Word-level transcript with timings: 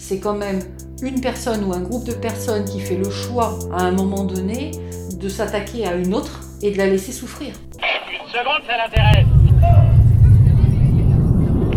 c'est 0.00 0.18
quand 0.18 0.34
même 0.34 0.60
une 1.02 1.20
personne 1.20 1.62
ou 1.64 1.72
un 1.74 1.80
groupe 1.80 2.04
de 2.04 2.14
personnes 2.14 2.64
qui 2.64 2.80
fait 2.80 2.96
le 2.96 3.10
choix 3.10 3.58
à 3.72 3.82
un 3.82 3.92
moment 3.92 4.24
donné 4.24 4.70
de 5.14 5.28
s'attaquer 5.28 5.86
à 5.86 5.94
une 5.94 6.14
autre 6.14 6.40
et 6.62 6.70
de 6.70 6.78
la 6.78 6.86
laisser 6.86 7.12
souffrir. 7.12 7.52
Une 7.78 8.28
seconde, 8.28 8.62
ça 8.66 8.78
l'intéresse. 8.78 9.26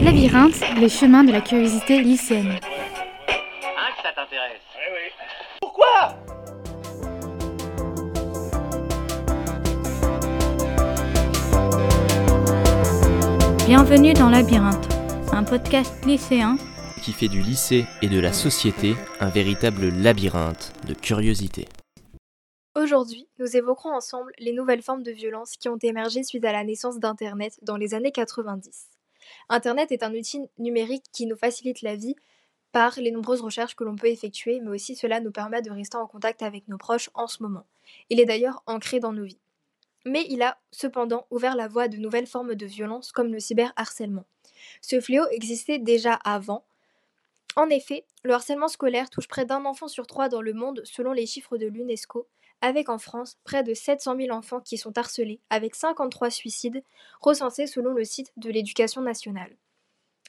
Labyrinthe, 0.02 0.64
le 0.80 0.88
chemin 0.88 1.24
de 1.26 1.34
la 1.34 1.42
curiosité 1.42 2.02
lycéenne. 2.02 2.60
Hein, 3.28 3.92
que 3.98 4.02
ça 4.02 4.14
t'intéresse 4.16 4.62
Oui, 4.78 4.88
oui. 4.94 5.12
Pourquoi? 5.60 6.16
Bienvenue 13.68 14.14
dans 14.14 14.30
Labyrinthe, 14.30 14.88
un 15.32 15.44
podcast 15.44 15.94
lycéen 16.06 16.58
qui 17.04 17.12
fait 17.12 17.28
du 17.28 17.42
lycée 17.42 17.86
et 18.02 18.08
de 18.08 18.20
la 18.20 18.32
société 18.32 18.96
un 19.20 19.30
véritable 19.30 19.90
labyrinthe 19.90 20.72
de 20.88 20.94
curiosité. 20.94 21.68
Aujourd'hui, 22.76 23.28
nous 23.40 23.58
évoquerons 23.58 23.94
ensemble 23.94 24.32
les 24.40 24.54
nouvelles 24.54 24.82
formes 24.82 25.04
de 25.04 25.12
violence 25.12 25.58
qui 25.58 25.68
ont 25.68 25.78
émergé 25.82 26.24
suite 26.24 26.46
à 26.46 26.54
la 26.54 26.64
naissance 26.64 27.00
d'Internet 27.00 27.60
dans 27.62 27.76
les 27.76 27.94
années 27.94 28.14
90. 28.14 28.90
Internet 29.50 29.92
est 29.92 30.02
un 30.02 30.14
outil 30.14 30.48
numérique 30.58 31.04
qui 31.12 31.26
nous 31.26 31.36
facilite 31.36 31.82
la 31.82 31.98
vie 31.98 32.16
par 32.72 32.98
les 32.98 33.12
nombreuses 33.12 33.42
recherches 33.42 33.76
que 33.76 33.84
l'on 33.84 33.98
peut 33.98 34.08
effectuer, 34.08 34.62
mais 34.62 34.72
aussi 34.72 34.96
cela 34.96 35.20
nous 35.20 35.32
permet 35.32 35.62
de 35.62 35.72
rester 35.72 35.98
en 35.98 36.08
contact 36.08 36.42
avec 36.42 36.70
nos 36.70 36.78
proches 36.78 37.10
en 37.16 37.28
ce 37.28 37.44
moment. 37.44 37.66
Il 38.10 38.22
est 38.22 38.26
d'ailleurs 38.26 38.64
ancré 38.66 39.02
dans 39.02 39.12
nos 39.12 39.26
vies. 39.26 39.42
Mais 40.06 40.26
il 40.30 40.42
a 40.42 40.58
cependant 40.72 41.28
ouvert 41.32 41.56
la 41.56 41.68
voie 41.68 41.84
à 41.84 41.88
de 41.90 41.98
nouvelles 41.98 42.28
formes 42.28 42.56
de 42.56 42.66
violence 42.66 43.12
comme 43.12 43.32
le 43.32 43.40
cyberharcèlement. 43.40 44.26
Ce 44.82 45.02
fléau 45.02 45.26
existait 45.32 45.80
déjà 45.80 46.14
avant. 46.14 46.64
En 47.56 47.70
effet, 47.70 48.06
le 48.24 48.34
harcèlement 48.34 48.68
scolaire 48.68 49.10
touche 49.10 49.28
près 49.28 49.46
d'un 49.46 49.66
enfant 49.66 49.88
sur 49.88 50.08
trois 50.08 50.28
dans 50.28 50.42
le 50.42 50.54
monde 50.54 50.82
selon 50.86 51.12
les 51.12 51.28
chiffres 51.28 51.58
de 51.58 51.68
l'UNESCO, 51.68 52.28
avec 52.62 52.90
en 52.90 52.98
France 52.98 53.38
près 53.44 53.62
de 53.62 53.74
700 53.74 54.16
000 54.18 54.36
enfants 54.36 54.62
qui 54.62 54.78
sont 54.78 54.98
harcelés, 54.98 55.40
avec 55.50 55.76
53 55.76 56.30
suicides 56.32 56.84
recensés 57.22 57.68
selon 57.68 57.94
le 57.94 58.06
site 58.06 58.32
de 58.38 58.50
l'éducation 58.50 59.02
nationale. 59.02 59.56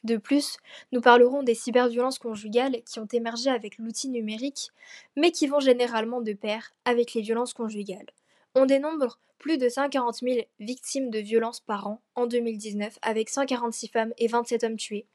De 0.02 0.18
plus, 0.18 0.58
nous 0.92 1.00
parlerons 1.00 1.42
des 1.42 1.54
cyberviolences 1.54 2.18
conjugales 2.18 2.82
qui 2.84 2.98
ont 2.98 3.08
émergé 3.10 3.48
avec 3.48 3.78
l'outil 3.78 4.10
numérique, 4.10 4.70
mais 5.16 5.30
qui 5.30 5.46
vont 5.46 5.60
généralement 5.60 6.20
de 6.20 6.34
pair 6.34 6.72
avec 6.84 7.14
les 7.14 7.22
violences 7.22 7.54
conjugales. 7.54 8.10
On 8.54 8.66
dénombre 8.66 9.18
plus 9.38 9.56
de 9.56 9.70
140 9.70 10.16
000 10.16 10.40
victimes 10.60 11.08
de 11.08 11.20
violences 11.20 11.60
par 11.60 11.86
an 11.86 12.02
en 12.16 12.26
2019, 12.26 12.98
avec 13.00 13.30
146 13.30 13.88
femmes 13.88 14.12
et 14.18 14.26
27 14.26 14.64
hommes 14.64 14.76
tués 14.76 15.06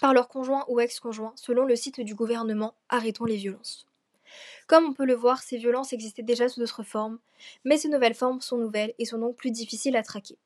par 0.00 0.14
leurs 0.14 0.28
conjoints 0.28 0.64
ou 0.68 0.80
ex-conjoints, 0.80 1.32
selon 1.36 1.64
le 1.64 1.76
site 1.76 2.00
du 2.00 2.14
gouvernement 2.14 2.74
Arrêtons 2.88 3.24
les 3.24 3.36
violences. 3.36 3.86
Comme 4.66 4.84
on 4.84 4.92
peut 4.92 5.06
le 5.06 5.14
voir, 5.14 5.42
ces 5.42 5.56
violences 5.56 5.92
existaient 5.92 6.22
déjà 6.22 6.48
sous 6.48 6.60
d'autres 6.60 6.82
formes, 6.82 7.18
mais 7.64 7.78
ces 7.78 7.88
nouvelles 7.88 8.14
formes 8.14 8.40
sont 8.40 8.58
nouvelles 8.58 8.94
et 8.98 9.04
sont 9.04 9.18
donc 9.18 9.36
plus 9.36 9.50
difficiles 9.50 9.96
à 9.96 10.02
traquer. 10.02 10.36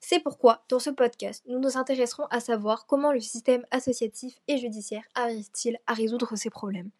C'est 0.00 0.20
pourquoi, 0.20 0.64
dans 0.68 0.78
ce 0.78 0.90
podcast, 0.90 1.42
nous 1.46 1.58
nous 1.58 1.76
intéresserons 1.76 2.26
à 2.26 2.40
savoir 2.40 2.86
comment 2.86 3.12
le 3.12 3.20
système 3.20 3.66
associatif 3.70 4.40
et 4.48 4.58
judiciaire 4.58 5.04
arrive-t-il 5.14 5.78
à 5.86 5.94
résoudre 5.94 6.36
ces 6.36 6.50
problèmes. 6.50 6.90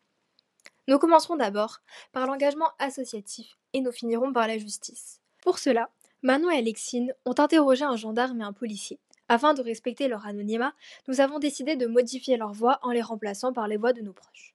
Nous 0.89 0.99
commencerons 0.99 1.37
d'abord 1.37 1.81
par 2.13 2.27
l'engagement 2.27 2.71
associatif 2.79 3.57
et 3.73 3.81
nous 3.81 3.93
finirons 3.93 4.33
par 4.33 4.47
la 4.47 4.59
justice. 4.59 5.21
Pour 5.43 5.59
cela, 5.59 5.91
Manon 6.23 6.51
et 6.51 6.59
Alexine 6.59 7.13
ont 7.25 7.35
interrogé 7.39 7.85
un 7.85 7.97
gendarme 7.97 8.41
et 8.41 8.45
un 8.45 8.53
policier. 8.53 8.99
Afin 9.29 9.55
de 9.55 9.63
respecter 9.63 10.09
leur 10.09 10.27
anonymat, 10.27 10.75
nous 11.09 11.21
avons 11.21 11.39
décidé 11.39 11.77
de 11.77 11.87
modifier 11.87 12.37
leur 12.37 12.53
voix 12.53 12.79
en 12.83 12.91
les 12.91 13.03
remplaçant 13.03 13.53
par 13.53 13.67
les 13.67 13.77
voix 13.77 13.93
de 13.93 14.01
nos 14.01 14.13
proches. 14.13 14.55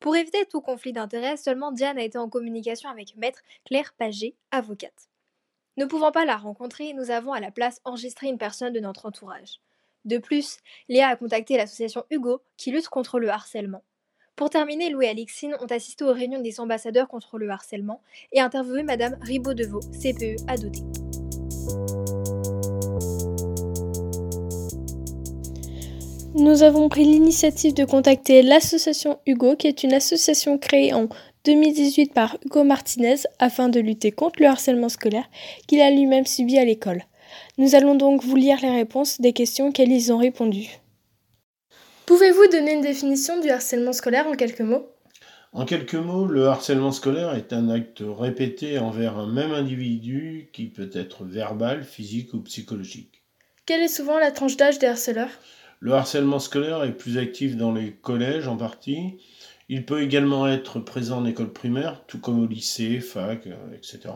Pour 0.00 0.16
éviter 0.16 0.44
tout 0.46 0.60
conflit 0.60 0.92
d'intérêts, 0.92 1.36
seulement 1.36 1.72
Diane 1.72 1.98
a 1.98 2.02
été 2.02 2.18
en 2.18 2.28
communication 2.28 2.88
avec 2.88 3.16
maître 3.16 3.40
Claire 3.64 3.94
Paget, 3.96 4.34
avocate. 4.50 5.08
Ne 5.76 5.86
pouvant 5.86 6.12
pas 6.12 6.24
la 6.24 6.36
rencontrer, 6.36 6.92
nous 6.92 7.10
avons 7.10 7.32
à 7.32 7.40
la 7.40 7.50
place 7.50 7.80
enregistré 7.84 8.28
une 8.28 8.38
personne 8.38 8.72
de 8.72 8.80
notre 8.80 9.06
entourage. 9.06 9.60
De 10.04 10.18
plus, 10.18 10.58
Léa 10.88 11.08
a 11.08 11.16
contacté 11.16 11.56
l'association 11.56 12.04
Hugo 12.10 12.40
qui 12.56 12.70
lutte 12.70 12.88
contre 12.88 13.18
le 13.18 13.28
harcèlement. 13.28 13.82
Pour 14.36 14.50
terminer, 14.50 14.90
Louis 14.90 15.06
et 15.06 15.10
Alexine 15.10 15.56
ont 15.60 15.66
assisté 15.66 16.04
aux 16.04 16.12
réunions 16.12 16.40
des 16.40 16.60
ambassadeurs 16.60 17.08
contre 17.08 17.38
le 17.38 17.50
harcèlement 17.50 18.00
et 18.32 18.40
interviewé 18.40 18.84
Madame 18.84 19.18
Ribaud-Devaux, 19.20 19.80
CPE 19.80 20.36
à. 20.46 20.56
Nous 26.38 26.62
avons 26.62 26.88
pris 26.88 27.02
l'initiative 27.02 27.74
de 27.74 27.84
contacter 27.84 28.42
l'association 28.42 29.18
Hugo, 29.26 29.56
qui 29.56 29.66
est 29.66 29.82
une 29.82 29.92
association 29.92 30.56
créée 30.56 30.94
en 30.94 31.08
2018 31.44 32.14
par 32.14 32.38
Hugo 32.44 32.62
Martinez 32.62 33.16
afin 33.40 33.68
de 33.68 33.80
lutter 33.80 34.12
contre 34.12 34.40
le 34.40 34.46
harcèlement 34.46 34.88
scolaire 34.88 35.28
qu'il 35.66 35.80
a 35.80 35.90
lui-même 35.90 36.26
subi 36.26 36.56
à 36.56 36.64
l'école. 36.64 37.02
Nous 37.58 37.74
allons 37.74 37.96
donc 37.96 38.22
vous 38.22 38.36
lire 38.36 38.58
les 38.62 38.70
réponses 38.70 39.20
des 39.20 39.32
questions 39.32 39.72
qu'elles 39.72 39.90
y 39.90 40.12
ont 40.12 40.18
répondu. 40.18 40.68
Pouvez-vous 42.06 42.46
donner 42.52 42.74
une 42.74 42.82
définition 42.82 43.40
du 43.40 43.50
harcèlement 43.50 43.92
scolaire 43.92 44.28
en 44.28 44.36
quelques 44.36 44.60
mots? 44.60 44.86
En 45.52 45.64
quelques 45.64 45.94
mots, 45.94 46.26
le 46.26 46.46
harcèlement 46.46 46.92
scolaire 46.92 47.34
est 47.34 47.52
un 47.52 47.68
acte 47.68 48.04
répété 48.06 48.78
envers 48.78 49.18
un 49.18 49.26
même 49.26 49.50
individu 49.50 50.50
qui 50.52 50.66
peut 50.66 50.90
être 50.94 51.24
verbal, 51.24 51.82
physique 51.82 52.32
ou 52.32 52.42
psychologique. 52.42 53.24
Quelle 53.66 53.82
est 53.82 53.88
souvent 53.88 54.20
la 54.20 54.30
tranche 54.30 54.56
d'âge 54.56 54.78
des 54.78 54.86
harceleurs? 54.86 55.30
Le 55.80 55.92
harcèlement 55.92 56.40
scolaire 56.40 56.82
est 56.82 56.96
plus 56.96 57.18
actif 57.18 57.56
dans 57.56 57.72
les 57.72 57.92
collèges 57.92 58.48
en 58.48 58.56
partie. 58.56 59.18
Il 59.68 59.84
peut 59.84 60.02
également 60.02 60.48
être 60.48 60.80
présent 60.80 61.18
en 61.18 61.24
école 61.24 61.52
primaire, 61.52 62.02
tout 62.06 62.18
comme 62.20 62.42
au 62.42 62.46
lycée, 62.46 63.00
fac, 63.00 63.46
euh, 63.46 63.54
etc. 63.76 64.14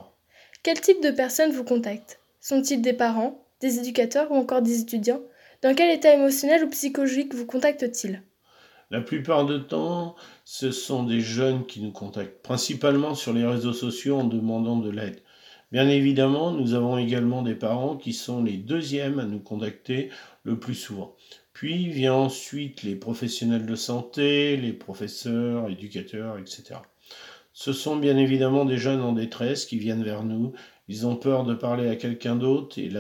Quel 0.62 0.80
type 0.80 1.02
de 1.02 1.10
personnes 1.10 1.52
vous 1.52 1.64
contactent? 1.64 2.20
Sont-ils 2.40 2.82
des 2.82 2.92
parents, 2.92 3.44
des 3.60 3.78
éducateurs 3.78 4.32
ou 4.32 4.34
encore 4.34 4.62
des 4.62 4.80
étudiants? 4.80 5.20
Dans 5.62 5.74
quel 5.74 5.94
état 5.94 6.12
émotionnel 6.12 6.64
ou 6.64 6.70
psychologique 6.70 7.34
vous 7.34 7.46
contactent-ils? 7.46 8.22
La 8.90 9.00
plupart 9.00 9.46
du 9.46 9.62
temps, 9.62 10.16
ce 10.44 10.70
sont 10.70 11.04
des 11.04 11.20
jeunes 11.20 11.64
qui 11.66 11.80
nous 11.80 11.92
contactent, 11.92 12.42
principalement 12.42 13.14
sur 13.14 13.32
les 13.32 13.46
réseaux 13.46 13.72
sociaux 13.72 14.18
en 14.18 14.24
demandant 14.24 14.76
de 14.76 14.90
l'aide. 14.90 15.22
Bien 15.70 15.88
évidemment, 15.88 16.50
nous 16.50 16.74
avons 16.74 16.98
également 16.98 17.40
des 17.40 17.54
parents 17.54 17.96
qui 17.96 18.12
sont 18.12 18.42
les 18.42 18.58
deuxièmes 18.58 19.18
à 19.18 19.24
nous 19.24 19.38
contacter 19.38 20.10
le 20.42 20.58
plus 20.58 20.74
souvent. 20.74 21.16
Puis 21.62 21.90
vient 21.90 22.14
ensuite 22.14 22.82
les 22.82 22.96
professionnels 22.96 23.66
de 23.66 23.76
santé, 23.76 24.56
les 24.56 24.72
professeurs, 24.72 25.70
éducateurs, 25.70 26.36
etc. 26.36 26.80
Ce 27.52 27.72
sont 27.72 27.94
bien 27.94 28.16
évidemment 28.16 28.64
des 28.64 28.78
jeunes 28.78 29.00
en 29.00 29.12
détresse 29.12 29.64
qui 29.64 29.78
viennent 29.78 30.02
vers 30.02 30.24
nous. 30.24 30.54
Ils 30.88 31.06
ont 31.06 31.14
peur 31.14 31.44
de 31.44 31.54
parler 31.54 31.88
à 31.88 31.94
quelqu'un 31.94 32.34
d'autre 32.34 32.80
et 32.80 32.90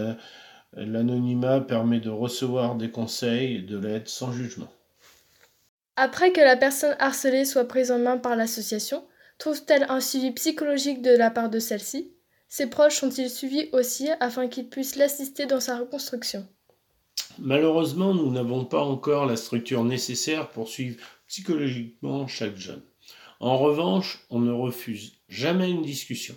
l'anonymat 0.76 1.60
permet 1.60 1.98
de 1.98 2.08
recevoir 2.08 2.76
des 2.76 2.92
conseils 2.92 3.56
et 3.56 3.62
de 3.62 3.76
l'aide 3.76 4.06
sans 4.06 4.30
jugement. 4.30 4.72
Après 5.96 6.30
que 6.30 6.40
la 6.40 6.56
personne 6.56 6.94
harcelée 7.00 7.44
soit 7.44 7.66
prise 7.66 7.90
en 7.90 7.98
main 7.98 8.16
par 8.16 8.36
l'association, 8.36 9.04
trouve-t-elle 9.38 9.86
un 9.88 9.98
suivi 9.98 10.30
psychologique 10.30 11.02
de 11.02 11.10
la 11.10 11.32
part 11.32 11.50
de 11.50 11.58
celle-ci? 11.58 12.12
Ses 12.46 12.68
proches 12.68 13.00
sont-ils 13.00 13.28
suivis 13.28 13.70
aussi 13.72 14.08
afin 14.20 14.46
qu'ils 14.46 14.68
puissent 14.68 14.94
l'assister 14.94 15.46
dans 15.46 15.58
sa 15.58 15.78
reconstruction? 15.78 16.46
Malheureusement, 17.38 18.14
nous 18.14 18.30
n'avons 18.30 18.64
pas 18.64 18.82
encore 18.82 19.26
la 19.26 19.36
structure 19.36 19.84
nécessaire 19.84 20.50
pour 20.50 20.68
suivre 20.68 20.96
psychologiquement 21.26 22.26
chaque 22.26 22.56
jeune. 22.56 22.82
En 23.40 23.58
revanche, 23.58 24.20
on 24.30 24.38
ne 24.40 24.52
refuse 24.52 25.14
jamais 25.28 25.70
une 25.70 25.82
discussion. 25.82 26.36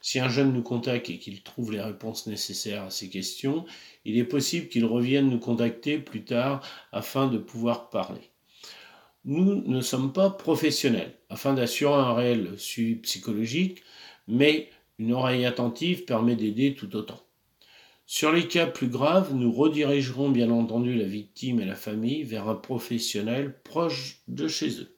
Si 0.00 0.20
un 0.20 0.28
jeune 0.28 0.52
nous 0.52 0.62
contacte 0.62 1.10
et 1.10 1.18
qu'il 1.18 1.42
trouve 1.42 1.72
les 1.72 1.80
réponses 1.80 2.28
nécessaires 2.28 2.84
à 2.84 2.90
ses 2.90 3.08
questions, 3.08 3.64
il 4.04 4.18
est 4.18 4.24
possible 4.24 4.68
qu'il 4.68 4.84
revienne 4.84 5.28
nous 5.28 5.40
contacter 5.40 5.98
plus 5.98 6.24
tard 6.24 6.60
afin 6.92 7.26
de 7.26 7.38
pouvoir 7.38 7.90
parler. 7.90 8.30
Nous 9.24 9.62
ne 9.66 9.80
sommes 9.80 10.12
pas 10.12 10.30
professionnels 10.30 11.18
afin 11.28 11.54
d'assurer 11.54 11.94
un 11.94 12.14
réel 12.14 12.56
suivi 12.56 12.94
psychologique, 12.96 13.82
mais 14.28 14.70
une 15.00 15.12
oreille 15.12 15.44
attentive 15.44 16.04
permet 16.04 16.36
d'aider 16.36 16.76
tout 16.76 16.94
autant. 16.94 17.25
Sur 18.08 18.30
les 18.30 18.46
cas 18.46 18.66
plus 18.66 18.86
graves, 18.86 19.34
nous 19.34 19.50
redirigerons 19.50 20.30
bien 20.30 20.50
entendu 20.50 20.94
la 20.94 21.06
victime 21.06 21.60
et 21.60 21.64
la 21.64 21.74
famille 21.74 22.22
vers 22.22 22.48
un 22.48 22.54
professionnel 22.54 23.52
proche 23.64 24.20
de 24.28 24.46
chez 24.46 24.80
eux. 24.80 24.94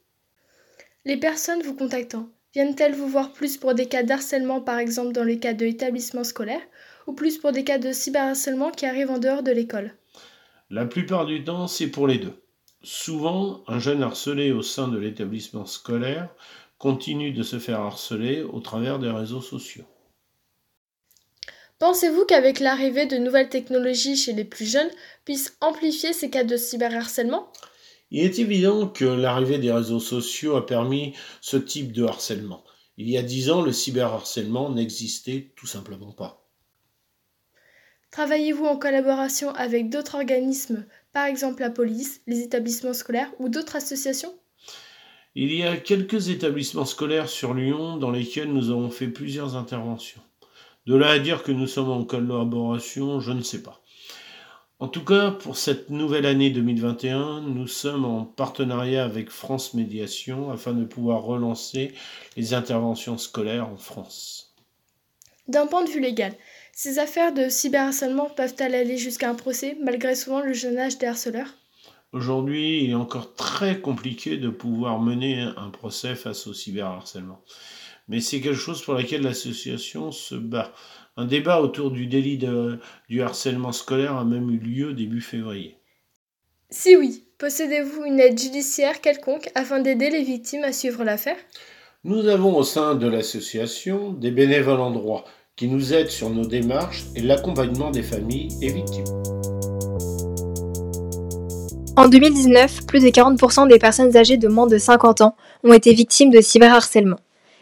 Les 1.07 1.17
personnes 1.17 1.63
vous 1.63 1.75
contactant 1.75 2.29
viennent-elles 2.53 2.95
vous 2.95 3.09
voir 3.09 3.33
plus 3.33 3.57
pour 3.57 3.75
des 3.75 3.87
cas 3.87 4.03
d'harcèlement 4.03 4.61
par 4.61 4.79
exemple 4.79 5.13
dans 5.13 5.25
les 5.25 5.39
cas 5.39 5.55
de 5.55 5.65
établissement 5.65 6.23
scolaire 6.23 6.61
ou 7.07 7.15
plus 7.15 7.39
pour 7.39 7.53
des 7.53 7.65
cas 7.65 7.79
de 7.79 7.93
cyberharcèlement 7.93 8.71
qui 8.71 8.85
arrivent 8.85 9.11
en 9.11 9.19
dehors 9.19 9.43
de 9.43 9.53
l'école? 9.53 9.95
La 10.69 10.85
plupart 10.85 11.25
du 11.25 11.45
temps, 11.45 11.67
c'est 11.67 11.91
pour 11.91 12.09
les 12.09 12.19
deux. 12.19 12.43
Souvent, 12.83 13.65
un 13.69 13.79
jeune 13.79 14.03
harcelé 14.03 14.53
au 14.53 14.61
sein 14.61 14.87
de 14.87 14.99
l'établissement 14.99 15.65
scolaire 15.65 16.29
continue 16.77 17.33
de 17.33 17.43
se 17.43 17.59
faire 17.59 17.81
harceler 17.81 18.43
au 18.43 18.61
travers 18.61 18.99
des 18.99 19.11
réseaux 19.11 19.41
sociaux. 19.41 19.85
Pensez-vous 21.79 22.25
qu'avec 22.25 22.59
l'arrivée 22.59 23.07
de 23.07 23.19
nouvelles 23.19 23.49
technologies 23.49 24.17
chez 24.17 24.33
les 24.33 24.45
plus 24.45 24.69
jeunes 24.69 24.91
puisse 25.25 25.57
amplifier 25.61 26.13
ces 26.13 26.29
cas 26.29 26.43
de 26.43 26.57
cyberharcèlement? 26.57 27.53
Il 28.11 28.25
est 28.25 28.39
évident 28.41 28.89
que 28.89 29.05
l'arrivée 29.05 29.59
des 29.59 29.71
réseaux 29.71 30.01
sociaux 30.01 30.57
a 30.57 30.67
permis 30.67 31.15
ce 31.41 31.57
type 31.57 31.93
de 31.93 32.05
harcèlement. 32.05 32.65
Il 32.97 33.09
y 33.09 33.17
a 33.17 33.23
dix 33.23 33.51
ans, 33.51 33.63
le 33.63 33.73
cyberharcèlement 33.73 34.71
n'existait 34.71 35.53
tout 35.55 35.69
simplement 35.69 36.11
pas. 36.11 36.45
Travaillez-vous 38.11 38.65
en 38.65 38.77
collaboration 38.77 39.51
avec 39.51 39.91
d'autres 39.91 40.17
organismes, 40.17 40.85
par 41.13 41.27
exemple 41.27 41.61
la 41.61 41.71
police, 41.71 42.23
les 42.27 42.41
établissements 42.41 42.95
scolaires 42.95 43.31
ou 43.39 43.49
d'autres 43.49 43.77
associations? 43.77 44.35
Il 45.37 45.55
y 45.55 45.63
a 45.63 45.77
quelques 45.77 46.31
établissements 46.31 46.87
scolaires 46.87 47.29
sur 47.29 47.55
Lyon 47.55 47.99
dans 47.99 48.11
lesquels 48.11 48.53
nous 48.53 48.71
avons 48.71 48.91
fait 48.91 49.07
plusieurs 49.07 49.55
interventions. 49.55 50.23
De 50.89 50.95
là 50.95 51.11
à 51.11 51.19
dire 51.19 51.43
que 51.43 51.53
nous 51.53 51.67
sommes 51.67 51.91
en 51.91 52.03
collaboration, 52.03 53.21
je 53.21 53.33
ne 53.33 53.43
sais 53.43 53.63
pas. 53.63 53.83
En 54.79 54.89
tout 54.89 55.05
cas, 55.05 55.33
pour 55.33 55.59
cette 55.59 55.91
nouvelle 55.91 56.25
année 56.25 56.49
2021, 56.49 57.43
nous 57.43 57.67
sommes 57.67 58.07
en 58.07 58.25
partenariat 58.25 59.05
avec 59.05 59.29
France 59.29 59.75
Médiation 59.75 60.51
afin 60.51 60.73
de 60.73 60.87
pouvoir 60.87 61.25
relancer 61.25 61.93
les 62.39 62.55
interventions 62.55 63.19
scolaires 63.19 63.69
en 63.69 63.77
France. 63.77 64.55
D'un 65.47 65.67
point 65.67 65.85
de 65.85 65.91
vue 65.91 66.01
légal, 66.01 66.33
ces 66.73 66.99
affaires 66.99 67.35
de 67.35 67.51
cyberharcèlement 67.51 68.31
peuvent-elles 68.31 68.75
aller 68.75 68.97
jusqu'à 68.97 69.29
un 69.29 69.35
procès 69.35 69.77
malgré 69.83 70.15
souvent 70.15 70.41
le 70.41 70.55
jeune 70.55 70.79
âge 70.79 70.97
des 70.97 71.07
harceleurs? 71.07 71.53
Aujourd'hui, 72.15 72.85
il 72.85 72.91
est 72.93 72.95
encore 72.95 73.35
très 73.35 73.79
compliqué 73.83 74.39
de 74.39 74.49
pouvoir 74.49 75.01
mener 75.01 75.43
un 75.59 75.69
procès 75.69 76.15
face 76.15 76.47
au 76.47 76.55
cyberharcèlement. 76.55 77.45
Mais 78.09 78.21
c'est 78.21 78.41
quelque 78.41 78.57
chose 78.57 78.83
pour 78.83 78.95
laquelle 78.95 79.21
l'association 79.21 80.11
se 80.13 80.35
bat. 80.35 80.73
Un 81.17 81.27
débat 81.27 81.61
autour 81.61 81.91
du 81.91 82.07
délit 82.07 82.39
de, 82.39 82.79
du 83.09 83.21
harcèlement 83.21 83.73
scolaire 83.73 84.17
a 84.17 84.25
même 84.25 84.51
eu 84.51 84.59
lieu 84.59 84.95
début 84.95 85.21
février. 85.21 85.77
Si 86.71 86.97
oui, 86.97 87.25
possédez-vous 87.39 88.05
une 88.05 88.21
aide 88.21 88.39
judiciaire 88.39 89.01
quelconque 89.03 89.51
afin 89.55 89.81
d'aider 89.81 90.11
les 90.11 90.23
victimes 90.23 90.65
à 90.65 90.73
suivre 90.73 91.05
l'affaire? 91.05 91.37
Nous 92.05 92.29
avons 92.29 92.57
au 92.57 92.63
sein 92.63 92.95
de 92.95 93.07
l'association 93.07 94.13
des 94.13 94.31
bénévoles 94.31 94.81
en 94.81 94.91
droit 94.91 95.25
qui 95.57 95.69
nous 95.69 95.93
aident 95.93 96.11
sur 96.11 96.31
nos 96.31 96.47
démarches 96.47 97.05
et 97.15 97.21
l'accompagnement 97.21 97.91
des 97.91 98.03
familles 98.03 98.49
et 98.63 98.73
victimes. 98.73 99.05
En 101.97 102.09
2019, 102.09 102.87
plus 102.87 103.03
de 103.03 103.09
40% 103.09 103.69
des 103.69 103.79
personnes 103.79 104.17
âgées 104.17 104.37
de 104.37 104.47
moins 104.47 104.69
de 104.69 104.79
50 104.79 105.21
ans 105.21 105.37
ont 105.65 105.73
été 105.73 105.93
victimes 105.93 106.31
de 106.31 106.41
cyberharcèlement 106.41 107.19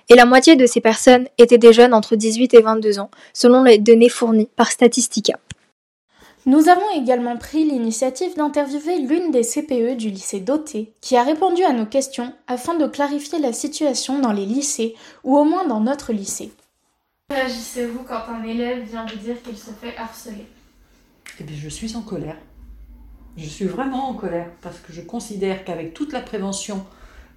et 0.09 0.15
la 0.15 0.27
moitié 0.27 0.57
de 0.57 0.67
ces 0.67 0.81
personnes 0.81 1.29
étaient 1.39 1.59
des 1.59 1.73
jeunes 1.73 1.95
entre 1.95 2.17
18 2.17 2.55
et 2.55 2.61
22 2.61 2.99
ans, 2.99 3.11
selon 3.33 3.65
les 3.65 3.79
données 3.79 4.09
fournies 4.09 4.49
par 4.57 4.71
Statistica. 4.71 5.39
Nous 6.49 6.69
avons 6.69 6.89
également 6.95 7.37
pris 7.37 7.65
l'initiative 7.65 8.37
d'interviewer 8.37 9.01
l'une 9.01 9.33
des 9.33 9.43
CPE 9.43 9.97
du 9.97 10.11
lycée 10.11 10.39
Doté, 10.39 10.93
qui 11.01 11.17
a 11.17 11.25
répondu 11.25 11.65
à 11.65 11.73
nos 11.73 11.87
questions 11.87 12.33
afin 12.47 12.75
de 12.75 12.87
clarifier 12.87 13.41
la 13.41 13.53
situation 13.53 14.21
dans 14.21 14.33
les 14.33 14.47
lycées, 14.47 14.95
ou 15.25 15.37
au 15.37 15.43
moins 15.43 15.67
dans 15.67 15.81
notre 15.81 16.13
lycée. 16.13 16.53
Réagissez-vous 17.31 18.05
quand 18.05 18.23
un 18.29 18.45
élève 18.45 18.85
vient 18.85 19.05
vous 19.07 19.19
dire 19.19 19.43
qu'il 19.43 19.59
se 19.59 19.71
fait 19.71 19.97
harceler? 19.97 20.47
Eh 21.41 21.43
bien, 21.43 21.57
je 21.61 21.69
suis 21.69 21.97
en 21.97 22.03
colère. 22.03 22.37
Je 23.37 23.49
suis 23.49 23.65
vraiment 23.65 24.09
en 24.09 24.15
colère 24.15 24.49
parce 24.63 24.79
que 24.79 24.93
je 24.93 25.01
considère 25.01 25.65
qu'avec 25.65 25.95
toute 25.95 26.13
la 26.13 26.21
prévention 26.21 26.87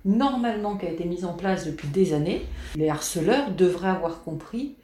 normalement 0.05 0.77
qui 0.77 0.85
a 0.85 0.89
été 0.89 1.05
mise 1.05 1.25
en 1.25 1.33
place 1.33 1.65
depuis 1.65 1.87
des 1.87 2.13
années, 2.13 2.45
les 2.75 2.89
harceleurs 2.89 3.51
devraient 3.51 3.89
avoir 3.89 4.23
compris 4.23 4.75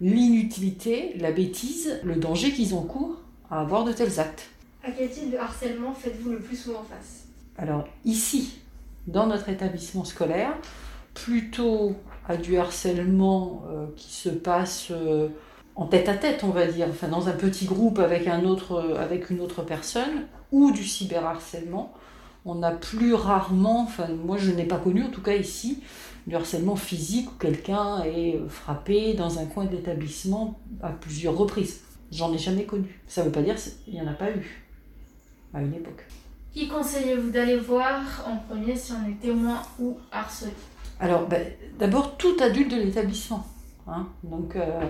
l'inutilité, 0.00 1.14
la 1.18 1.32
bêtise, 1.32 2.00
le 2.04 2.16
danger 2.16 2.52
qu'ils 2.52 2.74
encourent 2.74 3.20
à 3.50 3.60
avoir 3.60 3.84
de 3.84 3.92
tels 3.92 4.18
actes. 4.20 4.50
À 4.82 4.90
quel 4.90 5.08
type 5.08 5.30
de 5.30 5.36
harcèlement 5.36 5.94
faites-vous 5.94 6.30
le 6.30 6.38
plus 6.40 6.56
souvent 6.56 6.82
face? 6.82 7.26
Alors 7.56 7.86
ici, 8.04 8.58
dans 9.06 9.26
notre 9.26 9.48
établissement 9.48 10.04
scolaire, 10.04 10.54
plutôt 11.14 11.94
à 12.28 12.36
du 12.36 12.56
harcèlement 12.56 13.64
euh, 13.70 13.86
qui 13.96 14.12
se 14.12 14.28
passe 14.28 14.88
euh, 14.90 15.28
en 15.76 15.86
tête 15.86 16.08
à 16.08 16.14
tête, 16.14 16.42
on 16.44 16.50
va 16.50 16.66
dire, 16.66 16.86
enfin 16.90 17.08
dans 17.08 17.28
un 17.28 17.32
petit 17.32 17.66
groupe 17.66 17.98
avec 17.98 18.26
un 18.26 18.44
autre, 18.44 18.72
euh, 18.72 19.00
avec 19.00 19.30
une 19.30 19.40
autre 19.40 19.62
personne, 19.62 20.26
ou 20.52 20.72
du 20.72 20.84
cyberharcèlement 20.84 21.92
on 22.44 22.62
a 22.62 22.70
plus 22.70 23.14
rarement, 23.14 23.82
enfin 23.82 24.08
moi 24.08 24.36
je 24.36 24.50
n'ai 24.50 24.64
pas 24.64 24.78
connu 24.78 25.02
en 25.02 25.10
tout 25.10 25.22
cas 25.22 25.34
ici, 25.34 25.82
du 26.26 26.34
harcèlement 26.34 26.76
physique 26.76 27.30
où 27.30 27.34
quelqu'un 27.38 28.02
est 28.04 28.38
frappé 28.48 29.14
dans 29.14 29.38
un 29.38 29.46
coin 29.46 29.64
de 29.64 29.72
l'établissement 29.72 30.58
à 30.82 30.90
plusieurs 30.90 31.36
reprises. 31.36 31.80
J'en 32.10 32.32
ai 32.32 32.38
jamais 32.38 32.64
connu. 32.64 33.00
Ça 33.06 33.22
ne 33.22 33.26
veut 33.26 33.32
pas 33.32 33.42
dire 33.42 33.56
qu'il 33.56 33.94
n'y 33.94 34.00
en 34.00 34.06
a 34.06 34.14
pas 34.14 34.30
eu 34.30 34.64
à 35.52 35.60
une 35.60 35.74
époque. 35.74 36.06
Qui 36.52 36.68
conseillez-vous 36.68 37.30
d'aller 37.30 37.56
voir 37.56 38.00
en 38.26 38.36
premier 38.36 38.76
si 38.76 38.92
on 38.92 39.08
est 39.10 39.20
témoin 39.20 39.60
ou 39.80 39.96
harcelé? 40.12 40.52
Alors 41.00 41.26
ben, 41.26 41.44
d'abord 41.78 42.16
tout 42.16 42.36
adulte 42.40 42.70
de 42.70 42.76
l'établissement. 42.76 43.44
Hein. 43.86 44.06
Donc 44.22 44.54
euh, 44.56 44.88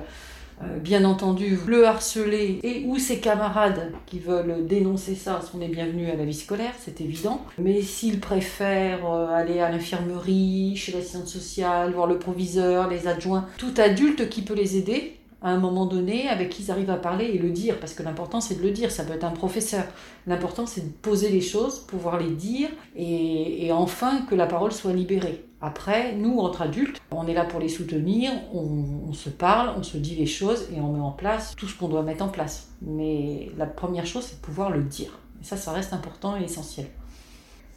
euh, 0.63 0.79
bien 0.79 1.05
entendu, 1.05 1.59
le 1.67 1.87
harceler 1.87 2.61
et 2.63 2.85
ou 2.87 2.99
ses 2.99 3.19
camarades 3.19 3.93
qui 4.07 4.19
veulent 4.19 4.67
dénoncer 4.67 5.15
ça 5.15 5.41
sont 5.41 5.59
les 5.59 5.69
bienvenus 5.69 6.11
à 6.11 6.17
la 6.17 6.25
vie 6.25 6.35
scolaire, 6.35 6.73
c'est 6.79 7.01
évident. 7.01 7.45
Mais 7.59 7.83
s'ils 7.83 8.21
préfèrent 8.21 9.11
euh, 9.11 9.35
aller 9.35 9.61
à 9.61 9.71
l'infirmerie, 9.71 10.77
chez 10.77 10.93
l'assistante 10.93 11.27
sociale, 11.27 11.93
voir 11.93 12.07
le 12.07 12.19
proviseur, 12.19 12.89
les 12.89 13.09
adjoints, 13.09 13.47
tout 13.59 13.75
adulte 13.79 14.29
qui 14.29 14.43
peut 14.43 14.55
les 14.55 14.77
aider, 14.77 15.17
à 15.45 15.51
un 15.51 15.59
moment 15.59 15.85
donné 15.85 16.27
avec 16.27 16.49
qui 16.49 16.63
ils 16.63 16.71
arrivent 16.71 16.91
à 16.91 16.97
parler 16.97 17.27
et 17.27 17.39
le 17.39 17.51
dire, 17.51 17.79
parce 17.79 17.93
que 17.93 18.03
l'important 18.03 18.41
c'est 18.41 18.55
de 18.55 18.63
le 18.63 18.71
dire, 18.71 18.91
ça 18.91 19.05
peut 19.05 19.13
être 19.13 19.25
un 19.25 19.31
professeur. 19.31 19.85
L'important 20.27 20.67
c'est 20.67 20.81
de 20.81 20.91
poser 20.91 21.29
les 21.29 21.43
choses, 21.43 21.81
pouvoir 21.81 22.19
les 22.19 22.31
dire 22.31 22.71
et, 22.97 23.71
enfin 23.71 24.23
que 24.23 24.35
la 24.35 24.47
parole 24.47 24.73
soit 24.73 24.95
libérée. 24.95 25.45
Après, 25.61 26.15
nous, 26.15 26.39
entre 26.41 26.63
adultes, 26.63 27.01
on 27.11 27.27
est 27.27 27.33
là 27.33 27.45
pour 27.45 27.61
les 27.61 27.69
soutenir, 27.69 28.33
on, 28.53 29.13
se 29.15 29.31
parle, 29.31 29.75
on 29.79 29.83
se 29.83 29.97
dit 29.97 30.15
les 30.15 30.27
choses 30.27 30.69
et 30.75 30.81
on 30.81 30.93
met 30.93 31.01
en 31.01 31.11
place 31.11 31.55
tout 31.57 31.67
ce 31.67 31.79
qu'on 31.79 31.89
doit 31.89 32.03
mettre 32.03 32.25
en 32.25 32.29
place. 32.29 32.69
Mais 32.83 33.51
la 33.57 33.65
première 33.65 34.05
chose, 34.05 34.25
c'est 34.25 34.41
de 34.41 34.45
pouvoir 34.45 34.71
le 34.71 34.83
dire. 34.83 35.19
Et 35.41 35.45
ça, 35.45 35.57
ça 35.57 35.73
reste 35.73 35.95
important 35.95 36.37
et 36.37 36.45
essentiel. 36.45 36.87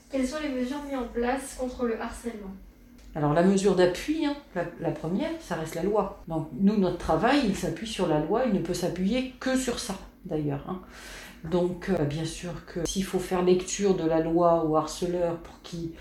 Quelles 0.10 0.28
sont 0.28 0.40
les 0.42 0.50
mesures 0.50 0.84
mises 0.84 0.98
en 0.98 1.08
place 1.08 1.56
contre 1.58 1.86
le 1.86 2.02
harcèlement? 2.02 2.52
Alors 3.18 3.34
la 3.34 3.42
mesure 3.42 3.75
d'appui, 3.75 4.28
hein, 4.28 4.36
la, 4.80 4.92
première, 4.92 5.31
ça 5.40 5.56
reste 5.56 5.74
la 5.74 5.81
loi. 5.81 6.24
Donc 6.28 6.50
nous, 6.54 6.78
notre 6.78 7.00
travail, 7.00 7.40
il 7.48 7.56
s'appuie 7.56 7.88
sur 7.88 8.06
la 8.06 8.19
loi, 8.19 8.44
il 8.46 8.54
ne 8.54 8.60
peut 8.60 8.75
s'appuyer 8.75 9.34
que 9.40 9.58
sur 9.58 9.80
ça, 9.80 9.96
d'ailleurs. 10.25 10.64
Hein. 10.69 10.81
Donc 11.50 11.90
euh, 11.90 12.04
bien 12.04 12.25
sûr 12.25 12.52
que 12.68 12.88
s'il 12.88 13.04
faut 13.04 13.18
faire 13.18 13.42
lecture 13.42 13.96
de 13.96 14.08
la 14.08 14.19
loi 14.19 14.64
aux 14.66 14.75
harceleurs 14.75 15.38
pour 15.38 15.60
qu'ils 15.64 15.94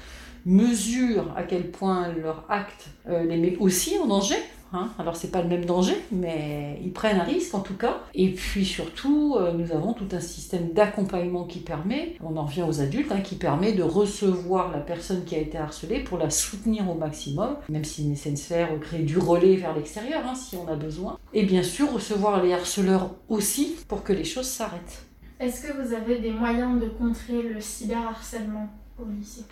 mesurent 0.44 1.32
à 1.38 1.42
quel 1.42 1.70
point 1.70 2.08
leur 2.08 2.44
acte 2.50 2.88
euh, 3.08 3.24
les 3.24 3.38
met 3.38 3.56
aussi 3.60 3.96
en 3.98 4.06
danger, 4.06 4.36
Hein. 4.72 4.88
Alors 4.98 5.16
c'est 5.16 5.30
pas 5.30 5.42
le 5.42 5.48
même 5.48 5.64
danger, 5.64 5.96
mais 6.12 6.80
ils 6.82 6.92
prennent 6.92 7.20
un 7.20 7.24
risque 7.24 7.54
en 7.54 7.60
tout 7.60 7.76
cas. 7.76 8.00
Et 8.14 8.30
puis 8.30 8.64
surtout, 8.64 9.36
euh, 9.38 9.52
nous 9.52 9.72
avons 9.72 9.92
tout 9.92 10.08
un 10.12 10.20
système 10.20 10.72
d'accompagnement 10.72 11.44
qui 11.44 11.60
permet, 11.60 12.16
on 12.22 12.36
en 12.36 12.44
revient 12.44 12.64
aux 12.68 12.80
adultes, 12.80 13.12
hein, 13.12 13.20
qui 13.20 13.36
permet 13.36 13.72
de 13.72 13.82
recevoir 13.82 14.70
la 14.72 14.80
personne 14.80 15.24
qui 15.24 15.34
a 15.34 15.38
été 15.38 15.58
harcelée 15.58 16.00
pour 16.00 16.18
la 16.18 16.30
soutenir 16.30 16.90
au 16.90 16.94
maximum, 16.94 17.56
même 17.68 17.84
si 17.84 18.04
nécessaire, 18.04 18.68
créer 18.80 19.02
du 19.02 19.18
relais 19.18 19.56
vers 19.56 19.74
l'extérieur 19.74 20.22
hein, 20.26 20.34
si 20.34 20.56
on 20.56 20.68
a 20.68 20.76
besoin. 20.76 21.18
Et 21.32 21.44
bien 21.44 21.62
sûr, 21.62 21.92
recevoir 21.92 22.42
les 22.42 22.52
harceleurs 22.52 23.10
aussi 23.28 23.76
pour 23.88 24.02
que 24.02 24.12
les 24.12 24.24
choses 24.24 24.46
s'arrêtent. 24.46 25.02
Est-ce 25.38 25.66
que 25.66 25.72
vous 25.72 25.92
avez 25.92 26.18
des 26.18 26.30
moyens 26.32 26.80
de 26.80 26.88
contrer 26.88 27.42
le 27.42 27.60
cyberharcèlement 27.60 28.68
au 28.98 29.04
lycée? 29.10 29.44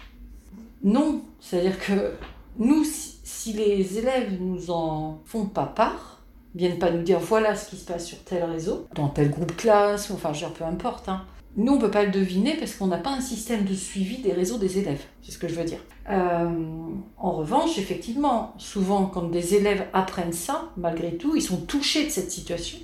Non, 0.82 1.22
c'est-à-dire 1.40 1.78
que 1.78 2.12
nous, 2.58 2.84
si 2.84 3.52
les 3.52 3.98
élèves 3.98 4.40
nous 4.40 4.70
en 4.70 5.20
font 5.24 5.46
pas 5.46 5.66
part, 5.66 6.22
viennent 6.54 6.78
pas 6.78 6.90
nous 6.90 7.02
dire 7.02 7.18
voilà 7.18 7.56
ce 7.56 7.68
qui 7.70 7.76
se 7.76 7.84
passe 7.84 8.06
sur 8.06 8.18
tel 8.24 8.44
réseau, 8.44 8.86
dans 8.94 9.08
tel 9.08 9.30
groupe 9.30 9.56
classe, 9.56 10.10
enfin 10.10 10.32
genre 10.32 10.52
peu 10.52 10.64
importe, 10.64 11.08
hein. 11.08 11.24
nous 11.56 11.72
on 11.72 11.78
peut 11.78 11.90
pas 11.90 12.04
le 12.04 12.12
deviner 12.12 12.56
parce 12.56 12.74
qu'on 12.74 12.86
n'a 12.86 12.98
pas 12.98 13.10
un 13.10 13.20
système 13.20 13.64
de 13.64 13.74
suivi 13.74 14.18
des 14.18 14.32
réseaux 14.32 14.58
des 14.58 14.78
élèves, 14.78 15.02
c'est 15.22 15.32
ce 15.32 15.38
que 15.38 15.48
je 15.48 15.54
veux 15.54 15.64
dire. 15.64 15.80
Euh, 16.10 16.48
en 17.16 17.32
revanche, 17.32 17.78
effectivement, 17.78 18.54
souvent 18.58 19.06
quand 19.06 19.30
des 19.30 19.54
élèves 19.54 19.86
apprennent 19.92 20.32
ça, 20.32 20.70
malgré 20.76 21.16
tout, 21.16 21.34
ils 21.34 21.42
sont 21.42 21.62
touchés 21.62 22.04
de 22.04 22.10
cette 22.10 22.30
situation 22.30 22.78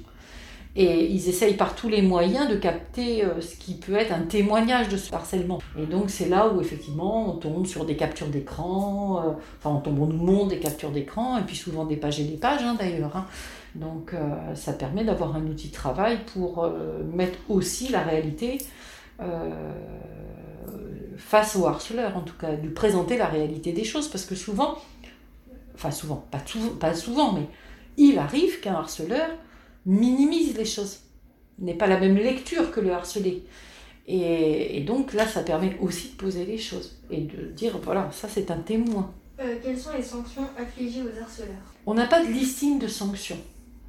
et 0.76 1.06
ils 1.10 1.28
essayent 1.28 1.56
par 1.56 1.74
tous 1.74 1.88
les 1.88 2.00
moyens 2.00 2.48
de 2.48 2.54
capter 2.54 3.24
euh, 3.24 3.40
ce 3.40 3.56
qui 3.56 3.74
peut 3.74 3.96
être 3.96 4.12
un 4.12 4.22
témoignage 4.22 4.88
de 4.88 4.96
ce 4.96 5.12
harcèlement. 5.12 5.58
Et 5.76 5.86
donc 5.86 6.10
c'est 6.10 6.28
là 6.28 6.48
où 6.48 6.60
effectivement 6.60 7.28
on 7.28 7.36
tombe 7.36 7.66
sur 7.66 7.84
des 7.84 7.96
captures 7.96 8.28
d'écran, 8.28 9.24
euh, 9.24 9.30
enfin 9.58 9.76
on, 9.76 9.80
tombe, 9.80 9.98
on 9.98 10.06
nous 10.06 10.24
montre 10.24 10.48
des 10.48 10.60
captures 10.60 10.90
d'écran, 10.90 11.38
et 11.38 11.42
puis 11.42 11.56
souvent 11.56 11.84
des 11.84 11.96
pages 11.96 12.20
et 12.20 12.24
des 12.24 12.36
pages 12.36 12.62
hein, 12.62 12.76
d'ailleurs. 12.78 13.16
Hein. 13.16 13.26
Donc 13.74 14.14
euh, 14.14 14.54
ça 14.54 14.72
permet 14.72 15.04
d'avoir 15.04 15.34
un 15.34 15.44
outil 15.46 15.68
de 15.68 15.74
travail 15.74 16.18
pour 16.32 16.68
mettre 17.12 17.38
aussi 17.48 17.88
la 17.88 18.02
réalité 18.02 18.58
face 21.18 21.54
au 21.54 21.66
harceleur, 21.66 22.16
en 22.16 22.22
tout 22.22 22.34
cas, 22.40 22.56
de 22.56 22.68
présenter 22.70 23.18
la 23.18 23.26
réalité 23.26 23.72
des 23.72 23.84
choses, 23.84 24.08
parce 24.08 24.24
que 24.24 24.34
souvent, 24.34 24.78
enfin 25.74 25.90
souvent, 25.90 26.24
pas 26.80 26.94
souvent, 26.94 27.32
mais 27.32 27.46
il 27.98 28.18
arrive 28.18 28.60
qu'un 28.60 28.74
harceleur 28.74 29.28
minimise 29.86 30.56
les 30.56 30.64
choses, 30.64 31.00
n'est 31.58 31.74
pas 31.74 31.86
la 31.86 32.00
même 32.00 32.16
lecture 32.16 32.70
que 32.70 32.80
le 32.80 32.92
harcelé. 32.92 33.44
Et, 34.06 34.78
et 34.78 34.80
donc 34.80 35.12
là, 35.12 35.26
ça 35.26 35.42
permet 35.42 35.76
aussi 35.80 36.10
de 36.10 36.16
poser 36.16 36.44
les 36.44 36.58
choses 36.58 36.98
et 37.10 37.20
de 37.20 37.46
dire, 37.52 37.78
voilà, 37.82 38.10
ça 38.12 38.28
c'est 38.28 38.50
un 38.50 38.58
témoin. 38.58 39.12
Euh, 39.40 39.56
quelles 39.62 39.78
sont 39.78 39.92
les 39.96 40.02
sanctions 40.02 40.46
affligées 40.58 41.02
aux 41.02 41.22
harceleurs? 41.22 41.74
On 41.86 41.94
n'a 41.94 42.06
pas 42.06 42.24
de 42.24 42.30
listing 42.30 42.78
de 42.78 42.88
sanctions. 42.88 43.38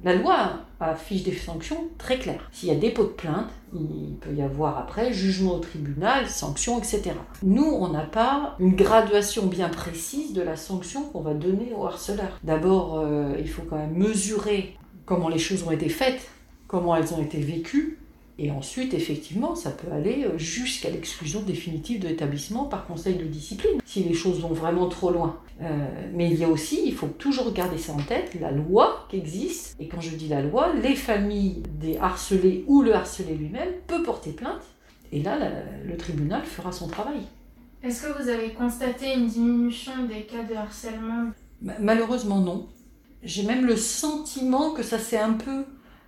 La 0.04 0.14
loi 0.14 0.64
affiche 0.80 1.22
des 1.22 1.36
sanctions 1.36 1.88
très 1.96 2.18
claires. 2.18 2.48
S'il 2.50 2.68
y 2.68 2.72
a 2.72 2.76
dépôt 2.76 3.04
de 3.04 3.10
plainte, 3.10 3.50
il 3.72 4.16
peut 4.20 4.34
y 4.34 4.42
avoir 4.42 4.78
après 4.78 5.12
jugement 5.12 5.54
au 5.54 5.58
tribunal, 5.60 6.28
sanctions, 6.28 6.78
etc. 6.78 7.12
Nous, 7.44 7.64
on 7.64 7.88
n'a 7.88 8.04
pas 8.04 8.56
une 8.58 8.74
graduation 8.74 9.46
bien 9.46 9.68
précise 9.68 10.32
de 10.32 10.42
la 10.42 10.56
sanction 10.56 11.02
qu'on 11.04 11.20
va 11.20 11.34
donner 11.34 11.72
au 11.76 11.86
harceleur. 11.86 12.40
D'abord, 12.42 12.98
euh, 12.98 13.36
il 13.38 13.48
faut 13.48 13.62
quand 13.62 13.76
même 13.76 13.94
mesurer 13.96 14.76
comment 15.06 15.28
les 15.28 15.38
choses 15.38 15.62
ont 15.64 15.70
été 15.70 15.88
faites, 15.88 16.28
comment 16.68 16.94
elles 16.96 17.12
ont 17.14 17.22
été 17.22 17.38
vécues, 17.38 17.98
et 18.38 18.50
ensuite, 18.50 18.94
effectivement, 18.94 19.54
ça 19.54 19.70
peut 19.70 19.92
aller 19.92 20.24
euh, 20.24 20.38
jusqu'à 20.38 20.88
l'exclusion 20.90 21.42
définitive 21.42 22.00
de 22.00 22.08
l'établissement 22.08 22.64
par 22.64 22.86
conseil 22.86 23.16
de 23.16 23.24
discipline, 23.24 23.78
si 23.84 24.02
les 24.02 24.14
choses 24.14 24.40
vont 24.40 24.52
vraiment 24.54 24.88
trop 24.88 25.10
loin. 25.10 25.36
Euh, 25.60 25.68
mais 26.14 26.30
il 26.30 26.38
y 26.38 26.44
a 26.44 26.48
aussi, 26.48 26.80
il 26.86 26.94
faut 26.94 27.08
toujours 27.08 27.52
garder 27.52 27.76
ça 27.78 27.92
en 27.92 27.98
tête, 28.02 28.34
la 28.40 28.50
loi 28.50 29.06
qui 29.10 29.16
existe. 29.18 29.76
Et 29.78 29.86
quand 29.86 30.00
je 30.00 30.16
dis 30.16 30.28
la 30.28 30.40
loi, 30.40 30.72
les 30.82 30.96
familles 30.96 31.62
des 31.78 31.98
harcelés 31.98 32.64
ou 32.66 32.82
le 32.82 32.94
harcelé 32.94 33.34
lui-même 33.34 33.68
peut 33.86 34.02
porter 34.02 34.30
plainte. 34.30 34.62
Et 35.12 35.22
là, 35.22 35.38
la- 35.38 35.50
le 35.86 35.96
tribunal 35.98 36.42
fera 36.44 36.72
son 36.72 36.88
travail. 36.88 37.20
Est-ce 37.84 38.06
que 38.06 38.22
vous 38.22 38.28
avez 38.30 38.50
constaté 38.54 39.12
une 39.14 39.26
diminution 39.26 39.92
des 40.08 40.22
cas 40.22 40.42
de 40.42 40.54
harcèlement? 40.54 41.30
Ma- 41.60 41.78
Malheureusement, 41.80 42.38
non. 42.40 42.66
J'ai 43.22 43.44
même 43.44 43.66
le 43.66 43.76
sentiment 43.76 44.72
que 44.72 44.82
ça 44.82 44.98
s'est 44.98 45.18
un 45.18 45.34
peu. 45.34 45.64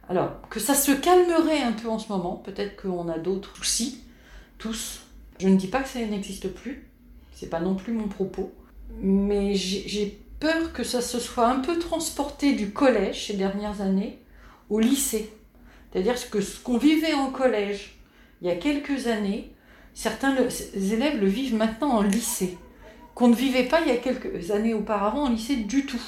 Alors, 0.09 0.41
que 0.51 0.61
ça 0.61 0.75
se 0.75 0.93
calmerait 0.93 1.63
un 1.63 1.73
peu 1.73 1.89
en 1.89 1.99
ce 1.99 2.09
moment. 2.13 2.37
Peut-être 2.37 2.81
qu'on 2.81 3.09
a 3.09 3.19
d'autres 3.19 3.57
soucis, 3.57 4.01
tous. 4.59 5.01
Je 5.39 5.49
ne 5.49 5.57
dis 5.57 5.69
pas 5.69 5.83
que 5.83 5.89
ça 5.89 6.01
n'existe 6.01 6.49
plus. 6.49 6.89
C'est 7.33 7.49
pas 7.51 7.61
non 7.61 7.75
plus 7.75 7.93
mon 7.93 8.09
propos. 8.09 8.53
Mais 9.01 9.55
j'ai 9.55 10.21
peur 10.41 10.73
que 10.73 10.85
ça 10.85 11.01
se 11.01 11.19
soit 11.19 11.47
un 11.49 11.61
peu 11.61 11.79
transporté 11.79 12.53
du 12.53 12.71
collège 12.71 13.27
ces 13.27 13.35
dernières 13.35 13.81
années 13.81 14.19
au 14.69 14.79
lycée. 14.81 15.33
C'est-à-dire 15.93 16.15
que 16.31 16.41
ce 16.41 16.61
qu'on 16.61 16.77
vivait 16.79 17.15
en 17.15 17.31
collège 17.31 17.97
il 18.43 18.49
y 18.49 18.51
a 18.51 18.57
quelques 18.57 19.07
années, 19.07 19.53
certains 19.95 20.35
le- 20.35 20.49
élèves 20.93 21.19
le 21.21 21.27
vivent 21.29 21.55
maintenant 21.55 21.91
en 21.91 22.03
lycée 22.03 22.59
qu'on 23.15 23.29
ne 23.29 23.35
vivait 23.35 23.65
pas 23.65 23.81
il 23.81 23.89
y 23.89 23.93
a 23.93 23.97
quelques 23.97 24.51
années 24.51 24.75
auparavant 24.75 25.23
en 25.25 25.31
lycée 25.31 25.57
du 25.57 25.87
tout. 25.87 26.03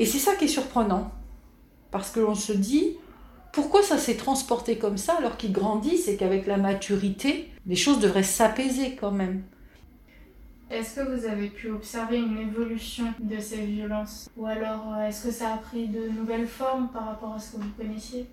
Et 0.00 0.06
c'est 0.06 0.18
ça 0.18 0.34
qui 0.34 0.46
est 0.46 0.48
surprenant. 0.48 1.12
Parce 1.90 2.10
que 2.10 2.20
l'on 2.20 2.34
se 2.34 2.54
dit, 2.54 2.96
pourquoi 3.52 3.82
ça 3.82 3.98
s'est 3.98 4.16
transporté 4.16 4.78
comme 4.78 4.96
ça 4.96 5.16
alors 5.18 5.36
qu'ils 5.36 5.52
grandissent 5.52 6.08
et 6.08 6.16
qu'avec 6.16 6.46
la 6.46 6.56
maturité, 6.56 7.50
les 7.66 7.76
choses 7.76 8.00
devraient 8.00 8.22
s'apaiser 8.22 8.96
quand 8.96 9.10
même. 9.10 9.42
Est-ce 10.70 11.00
que 11.00 11.00
vous 11.02 11.26
avez 11.26 11.48
pu 11.48 11.68
observer 11.70 12.16
une 12.16 12.38
évolution 12.38 13.12
de 13.20 13.38
ces 13.38 13.60
violences? 13.66 14.30
Ou 14.38 14.46
alors 14.46 14.94
euh, 14.94 15.06
est-ce 15.06 15.26
que 15.26 15.32
ça 15.32 15.52
a 15.52 15.56
pris 15.58 15.88
de 15.88 16.08
nouvelles 16.08 16.48
formes 16.48 16.88
par 16.88 17.04
rapport 17.04 17.34
à 17.34 17.38
ce 17.38 17.56
que 17.56 17.56
vous 17.60 17.72
connaissiez? 17.76 18.26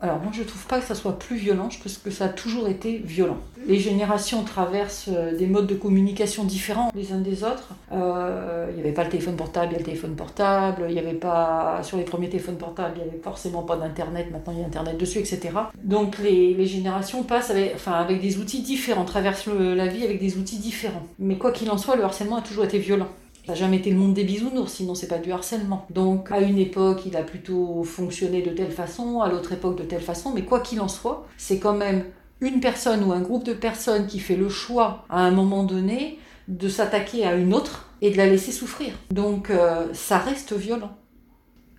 Alors 0.00 0.18
moi 0.18 0.32
je 0.34 0.42
trouve 0.42 0.66
pas 0.66 0.80
que 0.80 0.86
ça 0.86 0.94
soit 0.94 1.18
plus 1.18 1.36
violent, 1.36 1.70
je 1.70 1.78
pense 1.80 1.96
que 1.98 2.10
ça 2.10 2.26
a 2.26 2.28
toujours 2.28 2.68
été 2.68 2.98
violent. 2.98 3.38
Les 3.66 3.78
générations 3.78 4.42
traversent 4.44 5.08
euh, 5.08 5.34
des 5.34 5.46
modes 5.46 5.66
de 5.66 5.74
communication 5.74 6.44
différents 6.44 6.90
les 6.94 7.12
uns 7.12 7.20
des 7.20 7.42
autres. 7.42 7.70
Euh, 7.92 8.66
Il 8.70 8.74
n'y 8.74 8.80
avait 8.82 8.92
pas 8.92 9.04
le 9.04 9.08
téléphone 9.08 9.36
portable, 9.36 9.68
il 9.70 9.72
y 9.72 9.76
a 9.76 9.78
le 9.78 9.84
téléphone 9.84 10.14
portable, 10.14 10.84
il 10.88 10.92
n'y 10.92 10.98
avait 10.98 11.14
pas, 11.14 11.80
sur 11.82 11.96
les 11.96 12.02
premiers 12.02 12.28
téléphones 12.28 12.58
portables, 12.58 12.96
il 12.96 13.02
n'y 13.04 13.08
avait 13.08 13.20
forcément 13.22 13.62
pas 13.62 13.76
d'internet, 13.76 14.30
maintenant 14.30 14.52
il 14.52 14.60
y 14.60 14.62
a 14.62 14.66
internet 14.66 14.98
dessus, 14.98 15.20
etc. 15.20 15.50
Donc 15.82 16.18
les, 16.18 16.52
les 16.52 16.66
générations 16.66 17.22
passent 17.22 17.50
avec, 17.50 17.72
enfin, 17.74 17.92
avec 17.92 18.20
des 18.20 18.36
outils 18.38 18.60
différents, 18.62 19.06
traversent 19.06 19.46
la 19.46 19.86
vie 19.86 20.04
avec 20.04 20.20
des 20.20 20.36
outils 20.36 20.58
différents. 20.58 21.06
Mais 21.18 21.38
quoi 21.38 21.52
qu'il 21.52 21.70
en 21.70 21.78
soit, 21.78 21.96
le 21.96 22.04
harcèlement 22.04 22.36
a 22.36 22.42
toujours 22.42 22.64
été 22.64 22.78
violent. 22.78 23.08
Ça 23.46 23.52
n'a 23.52 23.58
jamais 23.58 23.76
été 23.76 23.90
le 23.90 23.98
monde 23.98 24.14
des 24.14 24.24
bisounours, 24.24 24.72
sinon 24.72 24.94
c'est 24.94 25.06
pas 25.06 25.18
du 25.18 25.30
harcèlement. 25.30 25.86
Donc 25.90 26.32
à 26.32 26.40
une 26.40 26.58
époque, 26.58 27.02
il 27.04 27.14
a 27.16 27.22
plutôt 27.22 27.84
fonctionné 27.84 28.40
de 28.40 28.50
telle 28.50 28.70
façon, 28.70 29.20
à 29.20 29.28
l'autre 29.28 29.52
époque 29.52 29.76
de 29.76 29.82
telle 29.82 30.00
façon, 30.00 30.32
mais 30.34 30.44
quoi 30.44 30.60
qu'il 30.60 30.80
en 30.80 30.88
soit, 30.88 31.26
c'est 31.36 31.58
quand 31.58 31.74
même 31.74 32.04
une 32.40 32.60
personne 32.60 33.04
ou 33.04 33.12
un 33.12 33.20
groupe 33.20 33.44
de 33.44 33.52
personnes 33.52 34.06
qui 34.06 34.18
fait 34.18 34.36
le 34.36 34.48
choix 34.48 35.04
à 35.10 35.20
un 35.20 35.30
moment 35.30 35.62
donné 35.62 36.18
de 36.48 36.68
s'attaquer 36.68 37.26
à 37.26 37.34
une 37.34 37.52
autre 37.52 37.90
et 38.00 38.10
de 38.10 38.16
la 38.16 38.26
laisser 38.26 38.52
souffrir. 38.52 38.94
Donc 39.10 39.50
euh, 39.50 39.88
ça 39.92 40.18
reste 40.18 40.54
violent. 40.54 40.96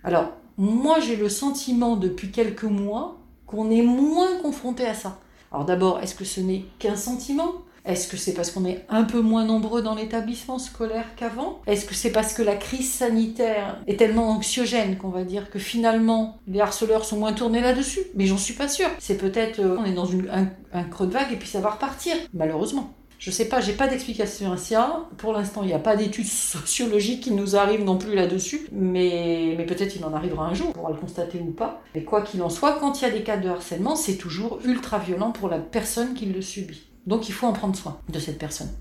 Alors 0.03 0.33
moi 0.57 0.99
j'ai 0.99 1.15
le 1.15 1.29
sentiment 1.29 1.95
depuis 1.95 2.31
quelques 2.31 2.63
mois 2.63 3.17
qu'on 3.47 3.71
est 3.71 3.81
moins 3.81 4.37
confronté 4.39 4.85
à 4.85 4.93
ça. 4.93 5.19
Alors 5.51 5.65
d'abord, 5.65 5.99
est-ce 5.99 6.15
que 6.15 6.25
ce 6.25 6.41
n'est 6.41 6.65
qu'un 6.77 6.95
sentiment? 6.95 7.53
Est-ce 7.85 8.07
que 8.07 8.17
c'est 8.17 8.33
parce 8.33 8.51
qu'on 8.51 8.65
est 8.65 8.83
un 8.89 9.03
peu 9.03 9.21
moins 9.21 9.45
nombreux 9.45 9.81
dans 9.81 9.95
l'établissement 9.95 10.57
scolaire 10.57 11.05
qu'avant? 11.15 11.61
Est-ce 11.67 11.85
que 11.85 11.93
c'est 11.93 12.11
parce 12.11 12.33
que 12.33 12.41
la 12.41 12.55
crise 12.55 12.91
sanitaire 12.91 13.81
est 13.87 13.97
tellement 13.97 14.29
anxiogène 14.29 14.97
qu'on 14.97 15.09
va 15.09 15.23
dire 15.23 15.49
que 15.49 15.59
finalement 15.59 16.39
les 16.47 16.59
harceleurs 16.59 17.05
sont 17.05 17.17
moins 17.17 17.33
tournés 17.33 17.61
là-dessus? 17.61 18.01
Mais 18.15 18.25
j'en 18.25 18.37
suis 18.37 18.55
pas 18.55 18.67
sûre. 18.67 18.89
C'est 18.99 19.17
peut-être 19.17 19.59
euh, 19.59 19.77
on 19.79 19.85
est 19.85 19.93
dans 19.93 20.09
un, 20.31 20.83
creux 20.83 21.07
de 21.07 21.11
vague 21.11 21.31
et 21.31 21.35
puis 21.35 21.47
ça 21.47 21.61
va 21.61 21.71
repartir, 21.71 22.15
malheureusement. 22.33 22.93
Je 23.17 23.31
sais 23.31 23.47
pas, 23.47 23.61
j'ai 23.61 23.73
pas 23.73 23.87
d'explication 23.87 24.51
à 24.51 24.57
ça. 24.57 25.07
Pour 25.17 25.31
l'instant, 25.31 25.61
il 25.63 25.67
n'y 25.67 25.73
a 25.73 25.79
pas 25.79 25.95
d'études 25.95 26.25
sociologiques 26.25 27.23
qui 27.23 27.31
nous 27.31 27.55
arrivent 27.55 27.83
non 27.83 27.97
plus 27.97 28.15
là-dessus. 28.15 28.67
Mais, 28.71 29.53
mais 29.57 29.65
peut-être 29.65 29.95
il 29.95 30.03
en 30.03 30.13
arrivera 30.13 30.47
un 30.47 30.53
jour, 30.53 30.69
on 30.69 30.73
pourra 30.73 30.91
le 30.91 30.97
constater 30.97 31.39
ou 31.39 31.51
pas. 31.51 31.81
Mais 31.93 32.03
quoi 32.03 32.23
qu'il 32.23 32.41
en 32.41 32.49
soit, 32.49 32.77
quand 32.79 32.99
il 32.99 33.03
y 33.03 33.07
a 33.07 33.11
des 33.11 33.23
cas 33.23 33.37
de 33.37 33.47
harcèlement, 33.47 33.95
c'est 33.95 34.17
toujours 34.17 34.59
ultra 34.65 34.97
violent 34.97 35.31
pour 35.31 35.49
la 35.49 35.59
personne 35.59 36.15
qui 36.15 36.25
le 36.25 36.41
subit. 36.41 36.83
Donc 37.05 37.29
il 37.29 37.33
faut 37.33 37.45
en 37.45 37.53
prendre 37.53 37.75
soin 37.75 37.99
de 38.09 38.19
cette 38.19 38.39
personne. 38.39 38.71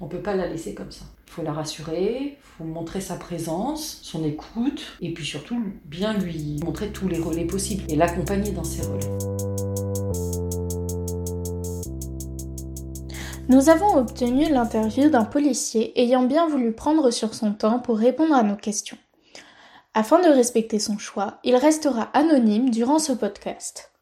On 0.00 0.06
ne 0.06 0.10
peut 0.10 0.20
pas 0.20 0.34
la 0.34 0.46
laisser 0.46 0.74
comme 0.74 0.90
ça. 0.90 1.04
Il 1.26 1.32
faut 1.32 1.42
la 1.42 1.52
rassurer, 1.52 2.36
il 2.38 2.42
faut 2.42 2.64
montrer 2.64 3.00
sa 3.00 3.16
présence, 3.16 4.00
son 4.02 4.24
écoute, 4.24 4.96
et 5.00 5.12
puis 5.12 5.24
surtout 5.24 5.62
bien 5.84 6.12
lui 6.14 6.58
montrer 6.64 6.90
tous 6.90 7.08
les 7.08 7.18
relais 7.18 7.46
possibles 7.46 7.84
et 7.88 7.96
l'accompagner 7.96 8.50
dans 8.50 8.64
ces 8.64 8.82
relais. 8.82 9.36
Nous 13.48 13.68
avons 13.68 13.96
obtenu 13.96 14.50
l'interview 14.50 15.08
d'un 15.08 15.24
policier 15.24 15.98
ayant 16.00 16.24
bien 16.24 16.48
voulu 16.48 16.72
prendre 16.72 17.12
sur 17.12 17.32
son 17.32 17.54
temps 17.54 17.78
pour 17.78 17.96
répondre 17.96 18.34
à 18.34 18.42
nos 18.42 18.56
questions. 18.56 18.98
Afin 19.94 20.20
de 20.20 20.28
respecter 20.28 20.80
son 20.80 20.98
choix, 20.98 21.38
il 21.44 21.54
restera 21.54 22.10
anonyme 22.12 22.70
durant 22.70 22.98
ce 22.98 23.12
podcast. 23.12 23.92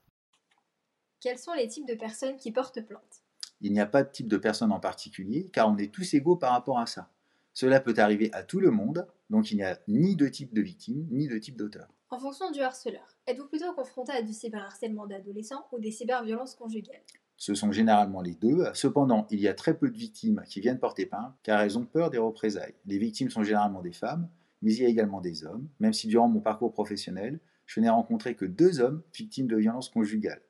Quels 1.20 1.38
sont 1.38 1.52
les 1.52 1.68
types 1.68 1.86
de 1.86 1.94
personnes 1.94 2.36
qui 2.36 2.50
portent 2.52 2.80
plainte? 2.80 3.23
Il 3.60 3.72
n'y 3.72 3.80
a 3.80 3.86
pas 3.86 4.02
de 4.02 4.10
type 4.10 4.28
de 4.28 4.36
personne 4.36 4.72
en 4.72 4.80
particulier, 4.80 5.48
car 5.52 5.68
on 5.68 5.76
est 5.76 5.92
tous 5.92 6.14
égaux 6.14 6.36
par 6.36 6.52
rapport 6.52 6.78
à 6.78 6.86
ça. 6.86 7.10
Cela 7.52 7.80
peut 7.80 7.94
arriver 7.98 8.30
à 8.32 8.42
tout 8.42 8.60
le 8.60 8.70
monde, 8.70 9.06
donc 9.30 9.50
il 9.52 9.56
n'y 9.56 9.62
a 9.62 9.78
ni 9.86 10.16
de 10.16 10.28
type 10.28 10.52
de 10.52 10.60
victime, 10.60 11.06
ni 11.10 11.28
de 11.28 11.38
type 11.38 11.56
d'auteur. 11.56 11.88
En 12.10 12.18
fonction 12.18 12.50
du 12.50 12.60
harceleur, 12.60 13.16
êtes-vous 13.26 13.46
plutôt 13.46 13.72
confronté 13.74 14.12
à 14.12 14.22
du 14.22 14.32
cyberharcèlement 14.32 15.06
d'adolescents 15.06 15.66
ou 15.72 15.78
des 15.78 15.90
cyberviolences 15.90 16.54
conjugales? 16.54 17.02
Ce 17.36 17.54
sont 17.54 17.72
généralement 17.72 18.22
les 18.22 18.34
deux, 18.34 18.64
cependant 18.74 19.26
il 19.30 19.40
y 19.40 19.48
a 19.48 19.54
très 19.54 19.76
peu 19.76 19.88
de 19.88 19.96
victimes 19.96 20.42
qui 20.48 20.60
viennent 20.60 20.78
porter 20.78 21.06
plainte, 21.06 21.34
car 21.42 21.60
elles 21.60 21.78
ont 21.78 21.84
peur 21.84 22.10
des 22.10 22.18
représailles. 22.18 22.74
Les 22.86 22.98
victimes 22.98 23.30
sont 23.30 23.42
généralement 23.42 23.82
des 23.82 23.92
femmes, 23.92 24.28
mais 24.62 24.72
il 24.72 24.82
y 24.82 24.86
a 24.86 24.88
également 24.88 25.20
des 25.20 25.44
hommes, 25.44 25.68
même 25.80 25.92
si 25.92 26.06
durant 26.06 26.28
mon 26.28 26.40
parcours 26.40 26.72
professionnel, 26.72 27.40
je 27.66 27.80
n'ai 27.80 27.88
rencontré 27.88 28.34
que 28.34 28.44
deux 28.44 28.80
hommes 28.80 29.02
victimes 29.14 29.46
de 29.46 29.56
violences 29.56 29.88
conjugales. 29.88 30.42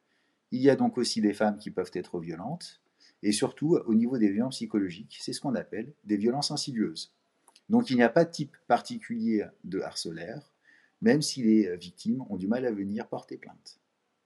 Il 0.50 0.60
y 0.60 0.70
a 0.70 0.76
donc 0.76 0.98
aussi 0.98 1.20
des 1.20 1.32
femmes 1.32 1.56
qui 1.56 1.70
peuvent 1.70 1.90
être 1.94 2.20
violentes, 2.20 2.80
et 3.24 3.32
surtout 3.32 3.78
au 3.86 3.94
niveau 3.94 4.18
des 4.18 4.30
violences 4.30 4.56
psychologiques, 4.56 5.16
c'est 5.20 5.32
ce 5.32 5.40
qu'on 5.40 5.54
appelle 5.54 5.92
des 6.04 6.18
violences 6.18 6.50
insidieuses. 6.50 7.12
Donc 7.70 7.88
il 7.90 7.96
n'y 7.96 8.02
a 8.02 8.10
pas 8.10 8.26
de 8.26 8.30
type 8.30 8.54
particulier 8.68 9.44
de 9.64 9.80
harceleur, 9.80 10.52
même 11.00 11.22
si 11.22 11.42
les 11.42 11.74
victimes 11.76 12.22
ont 12.28 12.36
du 12.36 12.46
mal 12.46 12.66
à 12.66 12.70
venir 12.70 13.08
porter 13.08 13.38
plainte. 13.38 13.80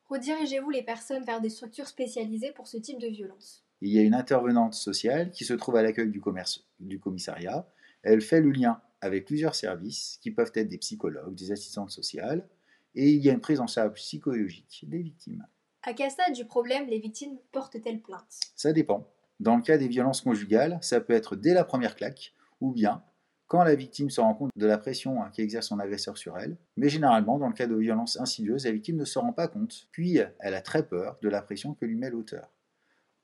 Redirigez-vous 0.07 0.71
les 0.71 0.83
personnes 0.83 1.25
vers 1.25 1.41
des 1.41 1.49
structures 1.49 1.87
spécialisées 1.87 2.51
pour 2.53 2.67
ce 2.67 2.77
type 2.77 2.99
de 2.99 3.07
violence 3.07 3.65
Il 3.83 3.91
y 3.91 4.01
a 4.01 4.03
une 4.03 4.15
intervenante 4.15 4.75
sociale 4.75 5.31
qui 5.31 5.45
se 5.45 5.55
trouve 5.55 5.77
à 5.77 5.83
l'accueil 5.83 6.11
du, 6.11 6.21
commerce- 6.21 6.67
du 6.81 6.99
commissariat. 6.99 7.71
Elle 8.03 8.21
fait 8.21 8.41
le 8.41 8.51
lien 8.51 8.81
avec 9.01 9.27
plusieurs 9.27 9.55
services 9.55 10.19
qui 10.21 10.33
peuvent 10.33 10.51
être 10.55 10.69
des 10.69 10.79
psychologues, 10.79 11.37
des 11.37 11.53
assistantes 11.53 11.91
sociales, 11.91 12.49
et 12.97 13.11
il 13.11 13.23
y 13.23 13.31
a 13.31 13.33
une 13.33 13.41
prise 13.41 13.61
en 13.61 13.69
charge 13.69 13.93
psychologique 13.95 14.85
des 14.89 14.99
victimes. 14.99 15.47
À 15.83 15.93
quel 15.93 16.11
stade 16.11 16.35
du 16.35 16.45
problème 16.45 16.87
les 16.89 16.99
victimes 16.99 17.39
portent-elles 17.53 18.01
plainte? 18.01 18.41
Ça 18.57 18.73
dépend. 18.73 19.07
Dans 19.41 19.57
le 19.57 19.63
cas 19.63 19.79
des 19.79 19.89
violences 19.89 20.21
conjugales, 20.21 20.79
ça 20.83 21.01
peut 21.01 21.13
être 21.13 21.37
dès 21.37 21.55
la 21.55 21.65
première 21.65 21.95
claque, 21.95 22.35
ou 22.61 22.73
bien 22.73 23.03
quand 23.47 23.63
la 23.63 23.75
victime 23.75 24.11
se 24.11 24.21
rend 24.21 24.35
compte 24.35 24.51
de 24.57 24.67
la 24.67 24.77
pression 24.77 25.23
hein, 25.23 25.31
qu'exerce 25.33 25.69
son 25.69 25.79
agresseur 25.79 26.19
sur 26.19 26.37
elle. 26.37 26.59
Mais 26.77 26.91
généralement, 26.91 27.39
dans 27.39 27.49
le 27.49 27.55
cas 27.55 27.67
de 27.67 27.75
violences 27.75 28.21
insidieuses, 28.21 28.67
la 28.67 28.73
victime 28.73 28.97
ne 28.97 29.05
se 29.05 29.19
rend 29.19 29.33
pas 29.33 29.49
compte, 29.49 29.89
puis 29.91 30.19
elle 30.39 30.55
a 30.55 30.61
très 30.61 30.87
peur 30.87 31.17
de 31.23 31.29
la 31.29 31.41
pression 31.41 31.75
que 31.75 31.87
lui 31.87 31.97
met 31.97 32.11
l'auteur. 32.11 32.53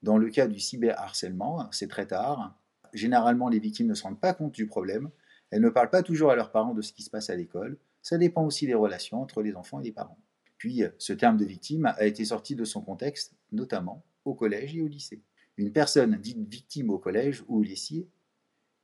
Dans 0.03 0.17
le 0.17 0.31
cas 0.31 0.47
du 0.47 0.59
cyberharcèlement, 0.61 1.69
c'est 1.73 1.89
très 1.89 2.07
tard. 2.07 2.59
Généralement, 2.95 3.49
les 3.49 3.59
victimes 3.59 3.89
ne 3.89 3.95
se 3.95 4.03
rendent 4.05 4.21
pas 4.21 4.33
compte 4.33 4.53
du 4.53 4.67
problème. 4.67 5.11
Elles 5.51 5.61
ne 5.61 5.69
parlent 5.69 5.91
pas 5.91 6.03
toujours 6.03 6.31
à 6.31 6.37
leurs 6.37 6.53
parents 6.53 6.75
de 6.75 6.83
ce 6.83 6.93
qui 6.93 7.03
se 7.03 7.11
passe 7.11 7.29
à 7.29 7.37
l'école. 7.37 7.79
Ça 8.01 8.17
dépend 8.17 8.45
aussi 8.45 8.67
des 8.67 8.75
relations 8.75 9.21
entre 9.21 9.43
les 9.43 9.57
enfants 9.57 9.81
et 9.81 9.85
les 9.85 9.93
parents. 9.93 10.19
Puis, 10.65 10.83
ce 10.97 11.13
terme 11.13 11.37
de 11.37 11.45
victime 11.45 11.85
a 11.85 12.07
été 12.07 12.25
sorti 12.25 12.57
de 12.57 12.65
son 12.65 12.81
contexte, 12.81 13.35
notamment 13.53 14.03
au 14.25 14.33
collège 14.33 14.75
et 14.75 14.81
au 14.81 14.87
lycée. 14.87 15.23
Une 15.59 15.71
personne 15.71 16.17
dite 16.17 16.39
victime 16.49 16.89
au 16.89 16.99
collège 16.99 17.45
ou 17.49 17.59
au 17.59 17.63
lycée 17.63 18.09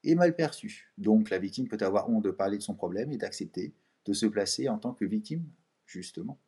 est 0.04 0.14
mal 0.14 0.37
perçue. 0.37 0.92
Donc 0.99 1.30
la 1.30 1.38
victime 1.38 1.68
peut 1.68 1.78
avoir 1.80 2.10
honte 2.10 2.22
de 2.22 2.32
parler 2.32 2.58
de 2.58 2.62
son 2.62 2.75
problème 2.75 3.12
et 3.12 3.16
d'accepter 3.16 3.72
de 4.04 4.12
se 4.12 4.26
placer 4.26 4.68
en 4.68 4.76
tant 4.76 4.92
que 4.92 5.06
victime, 5.06 5.42
justement. 5.87 6.38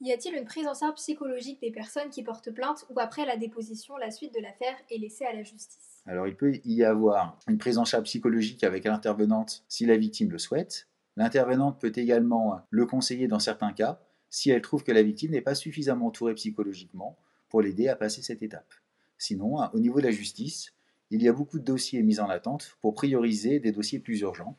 Y 0.00 0.10
a-t-il 0.12 0.34
une 0.34 0.46
prise 0.46 0.66
en 0.66 0.72
charge 0.72 0.94
psychologique 0.94 1.60
des 1.60 1.70
personnes 1.70 2.08
qui 2.08 2.22
portent 2.22 2.50
plainte 2.50 2.86
ou 2.88 2.98
après 2.98 3.26
la 3.26 3.36
déposition, 3.36 3.98
la 3.98 4.10
suite 4.10 4.32
de 4.32 4.40
l'affaire 4.40 4.76
est 4.90 4.96
laissée 4.96 5.26
à 5.26 5.34
la 5.34 5.42
justice? 5.42 6.00
Alors 6.06 6.26
il 6.26 6.34
peut 6.34 6.60
y 6.64 6.82
avoir 6.82 7.38
une 7.46 7.58
prise 7.58 7.76
en 7.76 7.84
charge 7.84 8.04
psychologique 8.04 8.64
avec 8.64 8.84
l'intervenante 8.84 9.66
si 9.68 9.84
la 9.84 9.98
victime 9.98 10.30
le 10.30 10.38
souhaite. 10.38 10.88
L'intervenante 11.16 11.78
peut 11.78 11.92
également 11.94 12.62
le 12.70 12.86
conseiller 12.86 13.28
dans 13.28 13.38
certains 13.38 13.74
cas 13.74 14.00
si 14.30 14.50
elle 14.50 14.62
trouve 14.62 14.84
que 14.84 14.92
la 14.92 15.02
victime 15.02 15.32
n'est 15.32 15.40
pas 15.40 15.54
suffisamment 15.54 16.06
entourée 16.06 16.34
psychologiquement 16.34 17.16
pour 17.48 17.62
l'aider 17.62 17.88
à 17.88 17.96
passer 17.96 18.22
cette 18.22 18.42
étape. 18.42 18.72
Sinon, 19.16 19.56
au 19.72 19.80
niveau 19.80 20.00
de 20.00 20.06
la 20.06 20.12
justice, 20.12 20.74
il 21.10 21.22
y 21.22 21.28
a 21.28 21.32
beaucoup 21.32 21.58
de 21.58 21.64
dossiers 21.64 22.02
mis 22.02 22.20
en 22.20 22.28
attente 22.28 22.76
pour 22.80 22.94
prioriser 22.94 23.60
des 23.60 23.72
dossiers 23.72 23.98
plus 23.98 24.20
urgents. 24.20 24.56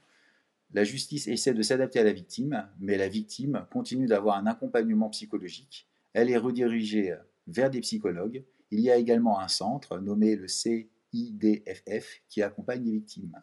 La 0.74 0.84
justice 0.84 1.28
essaie 1.28 1.54
de 1.54 1.62
s'adapter 1.62 2.00
à 2.00 2.04
la 2.04 2.14
victime, 2.14 2.68
mais 2.80 2.98
la 2.98 3.08
victime 3.08 3.66
continue 3.72 4.08
d'avoir 4.08 4.38
un 4.38 4.48
accompagnement 4.48 5.10
psychologique. 5.10 5.88
Elle 6.14 6.30
est 6.30 6.38
redirigée 6.38 7.16
vers 7.48 7.70
des 7.70 7.82
psychologues. 7.82 8.44
Il 8.72 8.80
y 8.80 8.90
a 8.90 8.98
également 8.98 9.40
un 9.40 9.48
centre 9.48 10.00
nommé 10.00 10.36
le 10.36 10.48
CIDFF 10.48 12.22
qui 12.28 12.42
accompagne 12.42 12.84
les 12.84 12.92
victimes. 12.92 13.42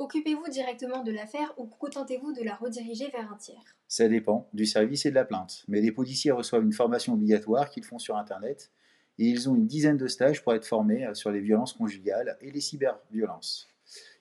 Occupez-vous 0.00 0.48
directement 0.48 1.02
de 1.02 1.12
l'affaire 1.12 1.52
ou 1.58 1.66
contentez-vous 1.66 2.32
de 2.32 2.42
la 2.42 2.54
rediriger 2.54 3.10
vers 3.10 3.30
un 3.30 3.36
tiers? 3.36 3.76
Ça 3.86 4.08
dépend 4.08 4.48
du 4.54 4.64
service 4.64 5.04
et 5.04 5.10
de 5.10 5.14
la 5.14 5.26
plainte, 5.26 5.62
mais 5.68 5.82
les 5.82 5.92
policiers 5.92 6.30
reçoivent 6.30 6.62
une 6.62 6.72
formation 6.72 7.12
obligatoire 7.12 7.68
qu'ils 7.68 7.84
font 7.84 7.98
sur 7.98 8.16
Internet 8.16 8.70
et 9.18 9.26
ils 9.26 9.50
ont 9.50 9.54
une 9.54 9.66
dizaine 9.66 9.98
de 9.98 10.06
stages 10.06 10.42
pour 10.42 10.54
être 10.54 10.64
formés 10.64 11.04
euh, 11.04 11.12
sur 11.12 11.30
les 11.30 11.40
violences 11.40 11.74
conjugales 11.74 12.38
et 12.40 12.50
les 12.50 12.62
cyberviolences. 12.62 13.68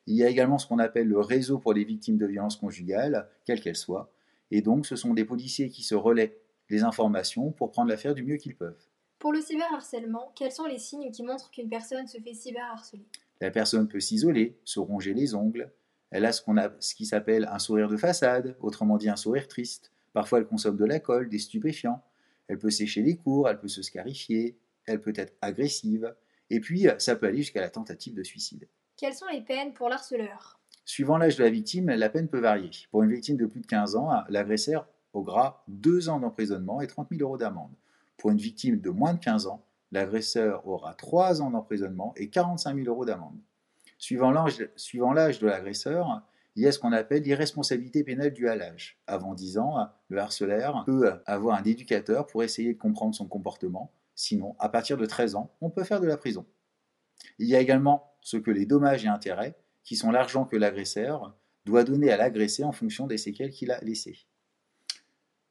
Il 0.05 0.17
y 0.17 0.23
a 0.25 0.27
également 0.27 0.57
ce 0.57 0.67
qu'on 0.67 0.79
appelle 0.79 1.07
le 1.07 1.21
réseau 1.21 1.59
pour 1.59 1.71
les 1.71 1.85
victimes 1.85 2.17
de 2.17 2.25
violences 2.25 2.57
conjugales, 2.57 3.29
quelles 3.45 3.61
qu'elles 3.61 3.77
soient, 3.77 4.11
et 4.51 4.61
donc 4.61 4.85
ce 4.85 4.97
sont 4.97 5.13
des 5.13 5.23
policiers 5.23 5.69
qui 5.69 5.83
se 5.83 5.95
relaient 5.95 6.37
les 6.69 6.83
informations 6.83 7.51
pour 7.53 7.71
prendre 7.71 7.87
l'affaire 7.89 8.15
du 8.15 8.23
mieux 8.23 8.35
qu'ils 8.35 8.57
peuvent. 8.57 8.85
Pour 9.17 9.31
le 9.31 9.39
cyberharcèlement, 9.39 10.33
quels 10.35 10.51
sont 10.51 10.65
les 10.65 10.77
signes 10.77 11.09
qui 11.09 11.23
montrent 11.23 11.51
qu'une 11.51 11.69
personne 11.69 12.05
se 12.07 12.17
fait 12.19 12.33
cyberharceler? 12.33 13.05
La 13.41 13.51
personne 13.51 13.87
peut 13.87 13.99
s'isoler, 13.99 14.59
se 14.65 14.79
ronger 14.79 15.13
les 15.13 15.35
ongles, 15.35 15.71
elle 16.11 16.25
a 16.25 16.31
ce, 16.31 16.41
qu'on 16.41 16.57
a, 16.57 16.71
ce 16.79 16.95
qui 16.95 17.05
s'appelle 17.05 17.47
un 17.51 17.59
sourire 17.59 17.87
de 17.87 17.97
façade, 17.97 18.57
autrement 18.59 18.97
dit 18.97 19.09
un 19.09 19.15
sourire 19.15 19.47
triste. 19.47 19.91
Parfois 20.13 20.39
elle 20.39 20.47
consomme 20.47 20.77
de 20.77 20.85
l'alcool, 20.85 21.29
des 21.29 21.39
stupéfiants. 21.39 22.03
Elle 22.47 22.57
peut 22.57 22.71
sécher 22.71 23.03
les 23.03 23.15
cours, 23.15 23.47
elle 23.47 23.59
peut 23.59 23.67
se 23.67 23.83
scarifier, 23.83 24.57
elle 24.85 25.01
peut 25.01 25.13
être 25.15 25.35
agressive, 25.41 26.15
et 26.49 26.59
puis 26.59 26.87
ça 26.97 27.15
peut 27.15 27.27
aller 27.27 27.37
jusqu'à 27.37 27.61
la 27.61 27.69
tentative 27.69 28.15
de 28.15 28.23
suicide. 28.23 28.67
Quelles 28.97 29.13
sont 29.13 29.27
les 29.31 29.41
peines 29.41 29.73
pour 29.73 29.87
l'harceleur? 29.87 30.59
Suivant 30.83 31.17
l'âge 31.17 31.35
de 31.35 31.43
la 31.43 31.51
victime, 31.51 31.91
la 31.91 32.09
peine 32.09 32.27
peut 32.27 32.39
varier. 32.39 32.71
Pour 32.89 33.03
une 33.03 33.11
victime 33.11 33.37
de 33.37 33.45
plus 33.45 33.61
de 33.61 33.67
15 33.67 33.95
ans, 33.95 34.09
l'agresseur 34.29 34.87
aura 35.13 35.63
2 35.67 36.09
ans 36.09 36.19
d'emprisonnement 36.19 36.81
et 36.81 36.87
30 36.87 37.09
000 37.11 37.21
euros 37.21 37.37
d'amende. 37.37 37.71
Pour 38.17 38.31
une 38.31 38.39
victime 38.39 38.81
de 38.81 38.89
moins 38.89 39.13
de 39.13 39.19
15 39.19 39.45
ans, 39.45 39.63
l'agresseur 39.91 40.67
aura 40.67 40.93
3 40.93 41.41
ans 41.41 41.51
d'emprisonnement 41.51 42.13
et 42.15 42.29
45 42.29 42.75
000 42.75 42.87
euros 42.87 43.05
d'amende. 43.05 43.39
Suivant 43.97 44.31
l'âge 44.31 45.39
de 45.39 45.47
l'agresseur, 45.47 46.21
il 46.55 46.63
y 46.63 46.67
a 46.67 46.71
ce 46.71 46.79
qu'on 46.79 46.91
appelle 46.91 47.23
l'irresponsabilité 47.23 48.03
pénale 48.03 48.31
due 48.31 48.49
à 48.49 48.55
l'âge. 48.55 48.99
Avant 49.07 49.33
10 49.33 49.57
ans, 49.57 49.89
le 50.07 50.19
harceleur 50.19 50.83
peut 50.85 51.11
avoir 51.25 51.57
un 51.57 51.63
éducateur 51.63 52.27
pour 52.27 52.43
essayer 52.43 52.73
de 52.73 52.79
comprendre 52.79 53.15
son 53.15 53.27
comportement 53.27 53.91
Sinon, 54.19 54.57
à 54.59 54.67
partir 54.67 54.97
de 54.97 55.05
13 55.05 55.35
ans, 55.35 55.55
on 55.61 55.69
peut 55.69 55.85
faire 55.85 56.01
de 56.01 56.05
la 56.05 56.17
prison. 56.17 56.45
Il 57.37 57.47
y 57.47 57.55
a 57.55 57.61
également 57.61 58.17
ce 58.19 58.35
que 58.35 58.51
les 58.51 58.65
dommages 58.65 59.05
et 59.05 59.07
intérêts, 59.07 59.55
qui 59.81 59.95
sont 59.95 60.11
l'argent 60.11 60.43
que 60.43 60.57
l'agresseur 60.57 61.37
doit 61.63 61.85
donner 61.85 62.11
à 62.11 62.17
l'agressé 62.17 62.65
en 62.65 62.73
fonction 62.73 63.07
des 63.07 63.17
séquelles 63.17 63.51
qu'il 63.51 63.71
a 63.71 63.79
laissées. 63.79 64.27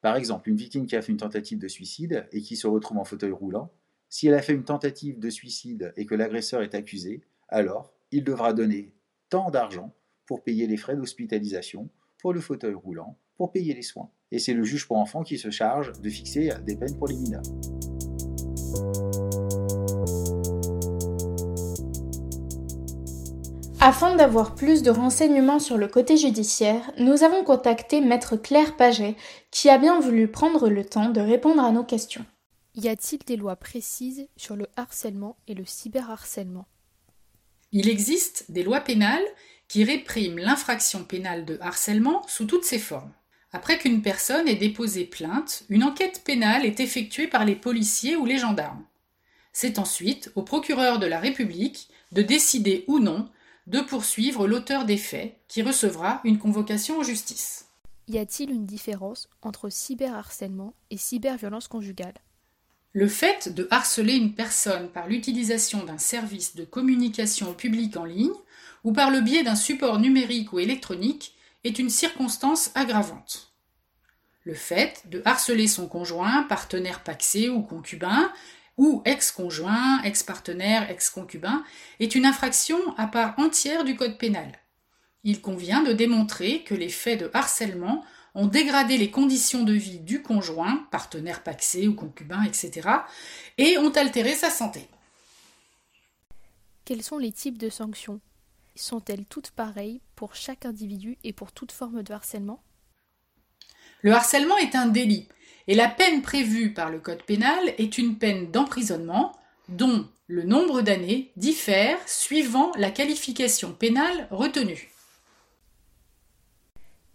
Par 0.02 0.16
exemple, 0.16 0.50
une 0.50 0.56
victime 0.56 0.86
qui 0.86 0.96
a 0.96 1.00
fait 1.00 1.12
une 1.12 1.18
tentative 1.18 1.58
de 1.58 1.66
suicide 1.66 2.28
et 2.30 2.42
qui 2.42 2.56
se 2.56 2.66
retrouve 2.66 2.98
en 2.98 3.04
fauteuil 3.04 3.32
roulant, 3.32 3.72
si 4.08 4.26
elle 4.26 4.34
a 4.34 4.42
fait 4.42 4.54
une 4.54 4.64
tentative 4.64 5.18
de 5.18 5.30
suicide 5.30 5.92
et 5.96 6.06
que 6.06 6.14
l'agresseur 6.14 6.62
est 6.62 6.74
accusé, 6.74 7.20
alors 7.48 7.92
il 8.10 8.24
devra 8.24 8.52
donner 8.52 8.92
tant 9.28 9.50
d'argent 9.50 9.94
pour 10.26 10.42
payer 10.42 10.66
les 10.66 10.76
frais 10.76 10.96
d'hospitalisation, 10.96 11.88
pour 12.18 12.32
le 12.32 12.40
fauteuil 12.40 12.74
roulant, 12.74 13.16
pour 13.36 13.52
payer 13.52 13.74
les 13.74 13.82
soins. 13.82 14.10
Et 14.30 14.38
c'est 14.38 14.54
le 14.54 14.64
juge 14.64 14.86
pour 14.86 14.98
enfants 14.98 15.22
qui 15.22 15.38
se 15.38 15.50
charge 15.50 15.92
de 16.00 16.10
fixer 16.10 16.50
des 16.66 16.76
peines 16.76 16.96
pour 16.96 17.08
les 17.08 17.16
mineurs. 17.16 17.42
Afin 23.80 24.16
d'avoir 24.16 24.54
plus 24.54 24.82
de 24.82 24.90
renseignements 24.90 25.60
sur 25.60 25.78
le 25.78 25.86
côté 25.86 26.16
judiciaire, 26.16 26.90
nous 26.98 27.22
avons 27.22 27.44
contacté 27.44 28.00
maître 28.00 28.36
Claire 28.36 28.76
Paget, 28.76 29.14
qui 29.50 29.70
a 29.70 29.78
bien 29.78 30.00
voulu 30.00 30.28
prendre 30.28 30.68
le 30.68 30.84
temps 30.84 31.10
de 31.10 31.20
répondre 31.20 31.62
à 31.62 31.70
nos 31.70 31.84
questions. 31.84 32.26
Y 32.80 32.86
a-t-il 32.86 33.18
des 33.24 33.34
lois 33.34 33.56
précises 33.56 34.28
sur 34.36 34.54
le 34.54 34.68
harcèlement 34.76 35.36
et 35.48 35.54
le 35.54 35.64
cyberharcèlement? 35.64 36.68
Il 37.72 37.88
existe 37.88 38.52
des 38.52 38.62
lois 38.62 38.82
pénales 38.82 39.26
qui 39.66 39.82
répriment 39.82 40.38
l'infraction 40.38 41.02
pénale 41.02 41.44
de 41.44 41.58
harcèlement 41.60 42.22
sous 42.28 42.44
toutes 42.44 42.64
ses 42.64 42.78
formes. 42.78 43.12
Après 43.50 43.78
qu'une 43.78 44.00
personne 44.00 44.46
ait 44.46 44.54
déposé 44.54 45.04
plainte, 45.06 45.64
une 45.68 45.82
enquête 45.82 46.22
pénale 46.24 46.64
est 46.64 46.78
effectuée 46.78 47.26
par 47.26 47.44
les 47.44 47.56
policiers 47.56 48.14
ou 48.14 48.26
les 48.26 48.38
gendarmes. 48.38 48.84
C'est 49.52 49.80
ensuite 49.80 50.30
au 50.36 50.44
procureur 50.44 51.00
de 51.00 51.06
la 51.06 51.18
République 51.18 51.88
de 52.12 52.22
décider 52.22 52.84
ou 52.86 53.00
non 53.00 53.28
de 53.66 53.80
poursuivre 53.80 54.46
l'auteur 54.46 54.84
des 54.84 54.98
faits, 54.98 55.34
qui 55.48 55.62
recevra 55.62 56.20
une 56.22 56.38
convocation 56.38 57.00
en 57.00 57.02
justice. 57.02 57.66
Y 58.06 58.18
a-t-il 58.18 58.52
une 58.52 58.66
différence 58.66 59.28
entre 59.42 59.68
cyberharcèlement 59.68 60.74
et 60.90 60.96
cyberviolence 60.96 61.66
conjugale? 61.66 62.14
Le 62.92 63.06
fait 63.06 63.54
de 63.54 63.68
harceler 63.70 64.14
une 64.14 64.34
personne 64.34 64.88
par 64.88 65.08
l'utilisation 65.08 65.84
d'un 65.84 65.98
service 65.98 66.56
de 66.56 66.64
communication 66.64 67.52
publique 67.52 67.96
en 67.96 68.04
ligne 68.04 68.32
ou 68.82 68.92
par 68.92 69.10
le 69.10 69.20
biais 69.20 69.42
d'un 69.42 69.56
support 69.56 69.98
numérique 69.98 70.52
ou 70.52 70.58
électronique 70.58 71.34
est 71.64 71.78
une 71.78 71.90
circonstance 71.90 72.70
aggravante. 72.74 73.52
Le 74.44 74.54
fait 74.54 75.02
de 75.10 75.20
harceler 75.26 75.66
son 75.66 75.86
conjoint, 75.86 76.44
partenaire 76.44 77.02
paxé 77.02 77.50
ou 77.50 77.62
concubin, 77.62 78.32
ou 78.78 79.02
ex-conjoint, 79.04 80.00
ex-partenaire, 80.04 80.90
ex-concubin, 80.90 81.64
est 82.00 82.14
une 82.14 82.24
infraction 82.24 82.78
à 82.96 83.08
part 83.08 83.34
entière 83.38 83.84
du 83.84 83.96
Code 83.96 84.16
pénal. 84.16 84.52
Il 85.24 85.42
convient 85.42 85.82
de 85.82 85.92
démontrer 85.92 86.62
que 86.62 86.74
les 86.74 86.88
faits 86.88 87.20
de 87.20 87.30
harcèlement 87.34 88.04
ont 88.34 88.46
dégradé 88.46 88.98
les 88.98 89.10
conditions 89.10 89.64
de 89.64 89.72
vie 89.72 90.00
du 90.00 90.22
conjoint, 90.22 90.86
partenaire 90.90 91.42
paxé 91.42 91.88
ou 91.88 91.94
concubin, 91.94 92.42
etc., 92.44 92.88
et 93.56 93.78
ont 93.78 93.90
altéré 93.90 94.34
sa 94.34 94.50
santé. 94.50 94.88
Quels 96.84 97.02
sont 97.02 97.18
les 97.18 97.32
types 97.32 97.58
de 97.58 97.68
sanctions? 97.68 98.20
Sont-elles 98.74 99.26
toutes 99.26 99.50
pareilles 99.50 100.00
pour 100.14 100.34
chaque 100.34 100.64
individu 100.64 101.18
et 101.24 101.32
pour 101.32 101.52
toute 101.52 101.72
forme 101.72 102.02
de 102.02 102.12
harcèlement? 102.12 102.62
Le 104.02 104.12
harcèlement 104.12 104.56
est 104.58 104.76
un 104.76 104.86
délit 104.86 105.26
et 105.66 105.74
la 105.74 105.88
peine 105.88 106.22
prévue 106.22 106.72
par 106.72 106.90
le 106.90 107.00
Code 107.00 107.22
pénal 107.24 107.74
est 107.76 107.98
une 107.98 108.16
peine 108.16 108.50
d'emprisonnement 108.50 109.36
dont 109.68 110.08
le 110.28 110.44
nombre 110.44 110.82
d'années 110.82 111.32
diffère 111.36 111.98
suivant 112.06 112.72
la 112.76 112.90
qualification 112.90 113.72
pénale 113.72 114.28
retenue. 114.30 114.90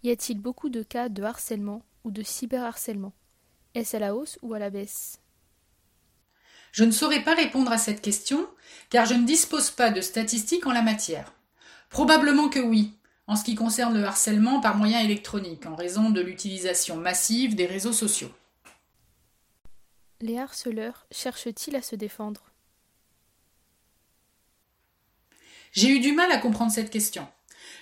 Y 0.04 0.12
a-t-il 0.12 0.40
beaucoup 0.40 0.70
de 0.70 0.84
cas 0.84 1.08
de 1.08 1.24
harcèlement 1.24 1.82
ou 2.04 2.12
de 2.12 2.24
cyberharcèlement? 2.24 3.14
Est-ce 3.74 3.96
à 3.96 4.00
la 4.00 4.16
hausse 4.16 4.38
ou 4.42 4.54
à 4.54 4.60
la 4.60 4.70
baisse? 4.70 5.22
Je 6.74 6.84
ne 6.84 6.92
saurais 6.92 7.24
pas 7.24 7.36
répondre 7.36 7.72
à 7.72 7.78
cette 7.78 8.02
question 8.02 8.46
car 8.90 9.06
je 9.06 9.14
ne 9.14 9.26
dispose 9.26 9.72
pas 9.72 9.92
de 9.92 10.02
statistiques 10.02 10.68
en 10.68 10.74
la 10.74 10.82
matière. 10.82 11.32
Probablement 11.90 12.50
que 12.50 12.60
oui, 12.60 12.92
en 13.28 13.38
ce 13.38 13.46
qui 13.46 13.56
concerne 13.56 13.98
le 13.98 14.04
harcèlement 14.04 14.60
par 14.60 14.76
moyens 14.76 15.06
électroniques, 15.06 15.66
en 15.66 15.76
raison 15.76 16.10
de 16.10 16.20
l'utilisation 16.20 16.98
massive 16.98 17.56
des 17.56 17.66
réseaux 17.66 17.94
sociaux. 17.94 18.32
Les 20.20 20.38
harceleurs 20.38 21.08
cherchent-ils 21.12 21.76
à 21.76 21.82
se 21.82 21.96
défendre? 21.96 22.52
J'ai 25.72 25.90
eu 25.90 26.00
du 26.00 26.12
mal 26.12 26.32
à 26.32 26.38
comprendre 26.38 26.72
cette 26.72 26.92
question. 26.92 27.28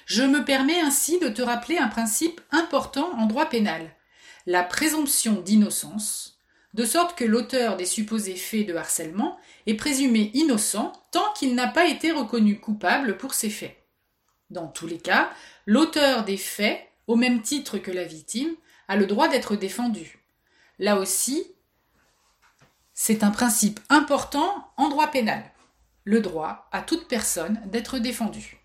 Je 0.06 0.24
me 0.24 0.44
permets 0.44 0.80
ainsi 0.80 1.20
de 1.20 1.30
te 1.30 1.42
rappeler 1.42 1.78
un 1.78 1.88
principe 1.88 2.42
important 2.52 3.12
en 3.18 3.26
droit 3.26 3.48
pénal, 3.48 3.96
la 4.46 4.64
présomption 4.64 5.34
d'innocence, 5.34 6.40
de 6.74 6.86
sorte 6.86 7.18
que 7.18 7.26
l'auteur 7.26 7.78
des 7.78 7.86
supposés 7.86 8.36
faits 8.36 8.68
de 8.68 8.76
harcèlement 8.76 9.38
est 9.68 9.76
présumé 9.76 10.32
innocent 10.34 10.94
tant 11.12 11.34
qu'il 11.34 11.54
n'a 11.56 11.68
pas 11.68 11.86
été 11.86 12.12
reconnu 12.12 12.60
coupable 12.60 13.18
pour 13.18 13.34
ces 13.34 13.50
faits. 13.50 13.78
Dans 14.50 14.68
tous 14.68 14.88
les 14.88 14.98
cas, 14.98 15.32
l'auteur 15.66 16.24
des 16.24 16.38
faits, 16.38 16.82
au 17.08 17.16
même 17.16 17.42
titre 17.42 17.78
que 17.78 17.92
la 17.92 18.04
victime, 18.04 18.56
a 18.88 18.96
le 18.96 19.06
droit 19.06 19.28
d'être 19.28 19.56
défendu. 19.56 20.20
Là 20.80 20.98
aussi, 20.98 21.46
c'est 22.94 23.24
un 23.24 23.32
principe 23.32 23.80
important 23.90 24.72
en 24.78 24.90
droit 24.90 25.08
pénal. 25.08 25.44
le 26.04 26.20
droit 26.20 26.68
à 26.72 26.82
toute 26.82 27.08
personne 27.08 27.62
d'être 27.66 28.00
défendue. 28.00 28.61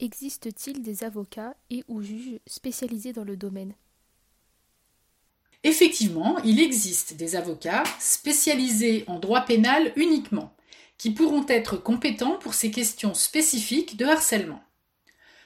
Existe-t-il 0.00 0.82
des 0.82 1.02
avocats 1.02 1.56
et 1.70 1.84
ou 1.88 2.02
juges 2.02 2.38
spécialisés 2.46 3.12
dans 3.12 3.24
le 3.24 3.36
domaine? 3.36 3.74
Effectivement, 5.64 6.38
il 6.44 6.60
existe 6.60 7.14
des 7.14 7.34
avocats 7.34 7.82
spécialisés 7.98 9.02
en 9.08 9.18
droit 9.18 9.40
pénal 9.40 9.92
uniquement, 9.96 10.54
qui 10.98 11.10
pourront 11.10 11.44
être 11.48 11.76
compétents 11.76 12.38
pour 12.38 12.54
ces 12.54 12.70
questions 12.70 13.12
spécifiques 13.12 13.96
de 13.96 14.04
harcèlement. 14.04 14.62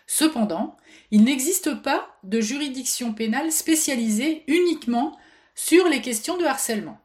Cependant, 0.06 0.76
il 1.10 1.24
n'existe 1.24 1.80
pas 1.82 2.18
de 2.22 2.42
juridiction 2.42 3.14
pénale 3.14 3.52
spécialisée 3.52 4.44
uniquement 4.48 5.16
sur 5.54 5.88
les 5.88 6.02
questions 6.02 6.36
de 6.36 6.44
harcèlement. 6.44 7.00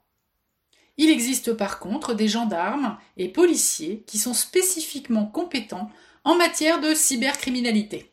Il 0.98 1.10
existe 1.10 1.54
par 1.54 1.80
contre 1.80 2.14
des 2.14 2.28
gendarmes 2.28 2.98
et 3.16 3.30
policiers 3.30 4.04
qui 4.06 4.18
sont 4.18 4.34
spécifiquement 4.34 5.28
compétents 5.28 5.90
en 6.28 6.36
matière 6.36 6.82
de 6.82 6.94
cybercriminalité. 6.94 8.12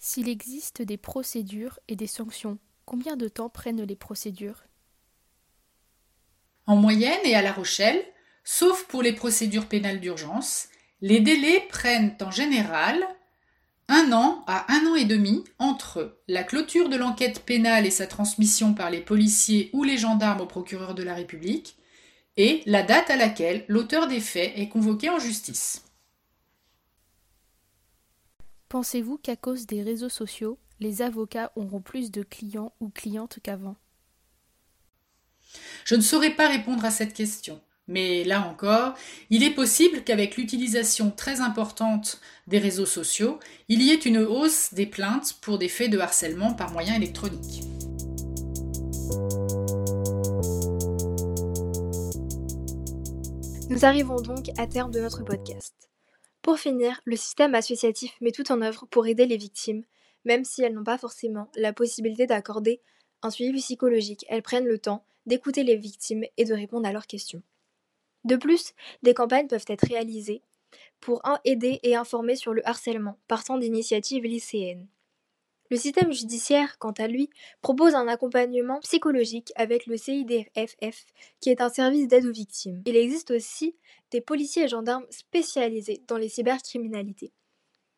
S'il 0.00 0.28
existe 0.28 0.82
des 0.82 0.96
procédures 0.96 1.78
et 1.86 1.94
des 1.94 2.08
sanctions, 2.08 2.58
combien 2.86 3.14
de 3.14 3.28
temps 3.28 3.48
prennent 3.48 3.84
les 3.84 3.94
procédures? 3.94 4.64
En 6.66 6.74
moyenne 6.74 7.20
et 7.22 7.36
à 7.36 7.42
La 7.42 7.52
Rochelle, 7.52 8.04
sauf 8.42 8.82
pour 8.88 9.00
les 9.00 9.12
procédures 9.12 9.68
pénales 9.68 10.00
d'urgence, 10.00 10.70
les 11.02 11.20
délais 11.20 11.60
prennent 11.68 12.16
en 12.20 12.32
général 12.32 13.06
un 13.86 14.10
an 14.10 14.42
à 14.48 14.74
un 14.74 14.88
an 14.88 14.96
et 14.96 15.04
demi 15.04 15.44
entre 15.60 16.18
la 16.26 16.42
clôture 16.42 16.88
de 16.88 16.96
l'enquête 16.96 17.44
pénale 17.44 17.86
et 17.86 17.92
sa 17.92 18.08
transmission 18.08 18.74
par 18.74 18.90
les 18.90 19.02
policiers 19.02 19.70
ou 19.72 19.84
les 19.84 19.98
gendarmes 19.98 20.40
au 20.40 20.46
procureur 20.46 20.96
de 20.96 21.04
la 21.04 21.14
République 21.14 21.76
et 22.36 22.62
la 22.66 22.82
date 22.82 23.10
à 23.10 23.16
laquelle 23.16 23.64
l'auteur 23.68 24.08
des 24.08 24.20
faits 24.20 24.52
est 24.56 24.68
convoqué 24.68 25.10
en 25.10 25.18
justice. 25.18 25.82
Pensez-vous 28.68 29.18
qu'à 29.18 29.36
cause 29.36 29.66
des 29.66 29.82
réseaux 29.82 30.08
sociaux, 30.08 30.58
les 30.80 31.00
avocats 31.02 31.52
auront 31.56 31.80
plus 31.80 32.10
de 32.10 32.22
clients 32.22 32.72
ou 32.80 32.88
clientes 32.88 33.38
qu'avant? 33.42 33.76
Je 35.84 35.94
ne 35.94 36.00
saurais 36.00 36.34
pas 36.34 36.48
répondre 36.48 36.84
à 36.84 36.90
cette 36.90 37.14
question. 37.14 37.60
Mais 37.88 38.24
là 38.24 38.42
encore, 38.42 38.94
il 39.30 39.44
est 39.44 39.54
possible 39.54 40.02
qu'avec 40.02 40.36
l'utilisation 40.36 41.12
très 41.12 41.40
importante 41.40 42.20
des 42.48 42.58
réseaux 42.58 42.86
sociaux, 42.86 43.38
il 43.68 43.80
y 43.80 43.92
ait 43.92 43.94
une 43.94 44.18
hausse 44.18 44.74
des 44.74 44.86
plaintes 44.86 45.36
pour 45.40 45.58
des 45.58 45.68
faits 45.68 45.90
de 45.90 45.98
harcèlement 45.98 46.52
par 46.54 46.72
moyen 46.72 46.94
électronique. 46.94 47.62
Nous 53.68 53.84
arrivons 53.84 54.20
donc 54.20 54.50
à 54.58 54.68
terme 54.68 54.92
de 54.92 55.00
notre 55.00 55.24
podcast. 55.24 55.74
Pour 56.40 56.58
finir, 56.58 57.00
le 57.04 57.16
système 57.16 57.56
associatif 57.56 58.12
met 58.20 58.30
tout 58.30 58.52
en 58.52 58.62
œuvre 58.62 58.86
pour 58.90 59.08
aider 59.08 59.26
les 59.26 59.36
victimes, 59.36 59.82
même 60.24 60.44
si 60.44 60.62
elles 60.62 60.72
n'ont 60.72 60.84
pas 60.84 60.98
forcément 60.98 61.50
la 61.56 61.72
possibilité 61.72 62.26
d'accorder 62.26 62.80
un 63.22 63.30
suivi 63.30 63.58
psychologique, 63.60 64.24
elles 64.28 64.42
prennent 64.42 64.68
le 64.68 64.78
temps 64.78 65.04
d'écouter 65.26 65.64
les 65.64 65.76
victimes 65.76 66.24
et 66.36 66.44
de 66.44 66.54
répondre 66.54 66.86
à 66.86 66.92
leurs 66.92 67.08
questions. 67.08 67.42
De 68.24 68.36
plus, 68.36 68.72
des 69.02 69.14
campagnes 69.14 69.48
peuvent 69.48 69.64
être 69.66 69.88
réalisées 69.88 70.42
pour 71.00 71.20
aider 71.44 71.80
et 71.82 71.96
informer 71.96 72.36
sur 72.36 72.54
le 72.54 72.66
harcèlement, 72.68 73.18
partant 73.26 73.58
d'initiatives 73.58 74.24
lycéennes. 74.24 74.86
Le 75.68 75.76
système 75.76 76.12
judiciaire, 76.12 76.78
quant 76.78 76.92
à 76.92 77.08
lui, 77.08 77.28
propose 77.60 77.94
un 77.94 78.06
accompagnement 78.06 78.78
psychologique 78.80 79.52
avec 79.56 79.86
le 79.86 79.96
CIDFF, 79.96 81.06
qui 81.40 81.50
est 81.50 81.60
un 81.60 81.68
service 81.68 82.06
d'aide 82.06 82.26
aux 82.26 82.32
victimes. 82.32 82.82
Il 82.86 82.96
existe 82.96 83.32
aussi 83.32 83.74
des 84.12 84.20
policiers 84.20 84.64
et 84.64 84.68
gendarmes 84.68 85.06
spécialisés 85.10 86.02
dans 86.06 86.18
les 86.18 86.28
cybercriminalités. 86.28 87.32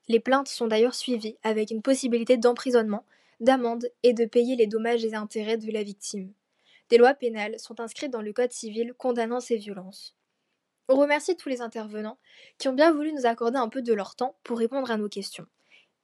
Les 0.08 0.20
plaintes 0.20 0.48
sont 0.48 0.66
d'ailleurs 0.66 0.94
suivies 0.94 1.36
avec 1.42 1.70
une 1.70 1.82
possibilité 1.82 2.38
d'emprisonnement, 2.38 3.04
d'amende 3.40 3.90
et 4.02 4.14
de 4.14 4.24
payer 4.24 4.56
les 4.56 4.66
dommages 4.66 5.04
et 5.04 5.14
intérêts 5.14 5.58
de 5.58 5.70
la 5.70 5.82
victime. 5.82 6.32
Des 6.88 6.96
lois 6.96 7.12
pénales 7.12 7.58
sont 7.60 7.80
inscrites 7.80 8.10
dans 8.10 8.22
le 8.22 8.32
Code 8.32 8.52
civil 8.52 8.94
condamnant 8.94 9.40
ces 9.40 9.56
violences. 9.56 10.16
On 10.88 10.96
remercie 10.96 11.36
tous 11.36 11.50
les 11.50 11.60
intervenants 11.60 12.16
qui 12.56 12.68
ont 12.68 12.72
bien 12.72 12.90
voulu 12.92 13.12
nous 13.12 13.26
accorder 13.26 13.58
un 13.58 13.68
peu 13.68 13.82
de 13.82 13.92
leur 13.92 14.14
temps 14.14 14.36
pour 14.42 14.58
répondre 14.58 14.90
à 14.90 14.96
nos 14.96 15.10
questions. 15.10 15.46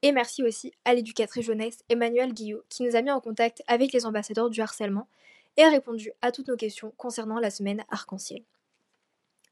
Et 0.05 0.13
merci 0.13 0.43
aussi 0.43 0.71
à 0.85 0.93
l'éducatrice 0.93 1.47
jeunesse 1.47 1.83
Emmanuel 1.89 2.35
Guillot 2.35 2.63
qui 2.69 2.83
nous 2.83 2.95
a 2.95 3.01
mis 3.01 3.11
en 3.11 3.23
contact 3.23 3.63
avec 3.67 3.91
les 3.95 4.05
ambassadeurs 4.05 4.51
du 4.51 4.61
harcèlement 4.61 5.09
et 5.57 5.63
a 5.63 5.71
répondu 5.71 6.13
à 6.21 6.31
toutes 6.31 6.49
nos 6.49 6.59
questions 6.59 6.93
concernant 6.99 7.39
la 7.39 7.49
semaine 7.49 7.87
arc-en-ciel. 7.89 8.43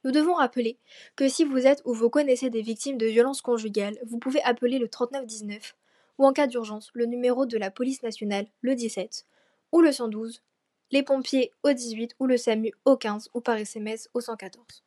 Nous 0.05 0.11
devons 0.11 0.35
rappeler 0.35 0.77
que 1.17 1.27
si 1.27 1.45
vous 1.45 1.67
êtes 1.67 1.81
ou 1.87 1.95
vous 1.95 2.11
connaissez 2.11 2.51
des 2.51 2.61
victimes 2.61 2.99
de 2.99 3.07
violences 3.07 3.41
conjugales, 3.41 3.97
vous 4.05 4.19
pouvez 4.19 4.43
appeler 4.43 4.79
le 4.79 4.88
3919 4.88 5.75
ou 6.19 6.27
en 6.27 6.35
cas 6.35 6.47
d'urgence 6.47 6.91
le 6.93 7.07
numéro 7.07 7.47
de 7.47 7.57
la 7.57 7.71
police 7.71 8.03
nationale 8.03 8.47
le 8.61 8.75
17 8.75 9.25
ou 9.73 9.81
le 9.81 9.91
112, 9.91 10.43
les 10.91 11.03
pompiers 11.03 11.51
au 11.62 11.73
18 11.73 12.15
ou 12.21 12.27
le 12.27 12.37
SAMU 12.37 12.75
au 12.85 12.99
15 12.99 13.31
ou 13.33 13.41
par 13.41 13.57
SMS 13.57 14.11
au 14.12 14.21
114. 14.21 14.85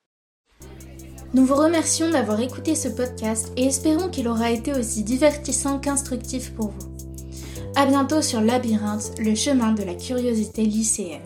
Nous 1.36 1.46
vous 1.46 1.56
remercions 1.56 2.10
d'avoir 2.12 2.40
écouté 2.40 2.76
ce 2.76 2.88
podcast 2.88 3.52
et 3.58 3.66
espérons 3.66 4.08
qu'il 4.08 4.30
aura 4.30 4.52
été 4.52 4.72
aussi 4.72 5.04
divertissant 5.04 5.80
qu'instructif 5.80 6.54
pour 6.54 6.70
vous. 6.70 6.96
A 7.76 7.86
bientôt 7.86 8.22
sur 8.22 8.40
Labyrinthe, 8.40 9.12
le 9.20 9.36
chemin 9.36 9.74
de 9.74 9.84
la 9.84 9.96
curiosité 9.96 10.64
lycéenne. 10.64 11.20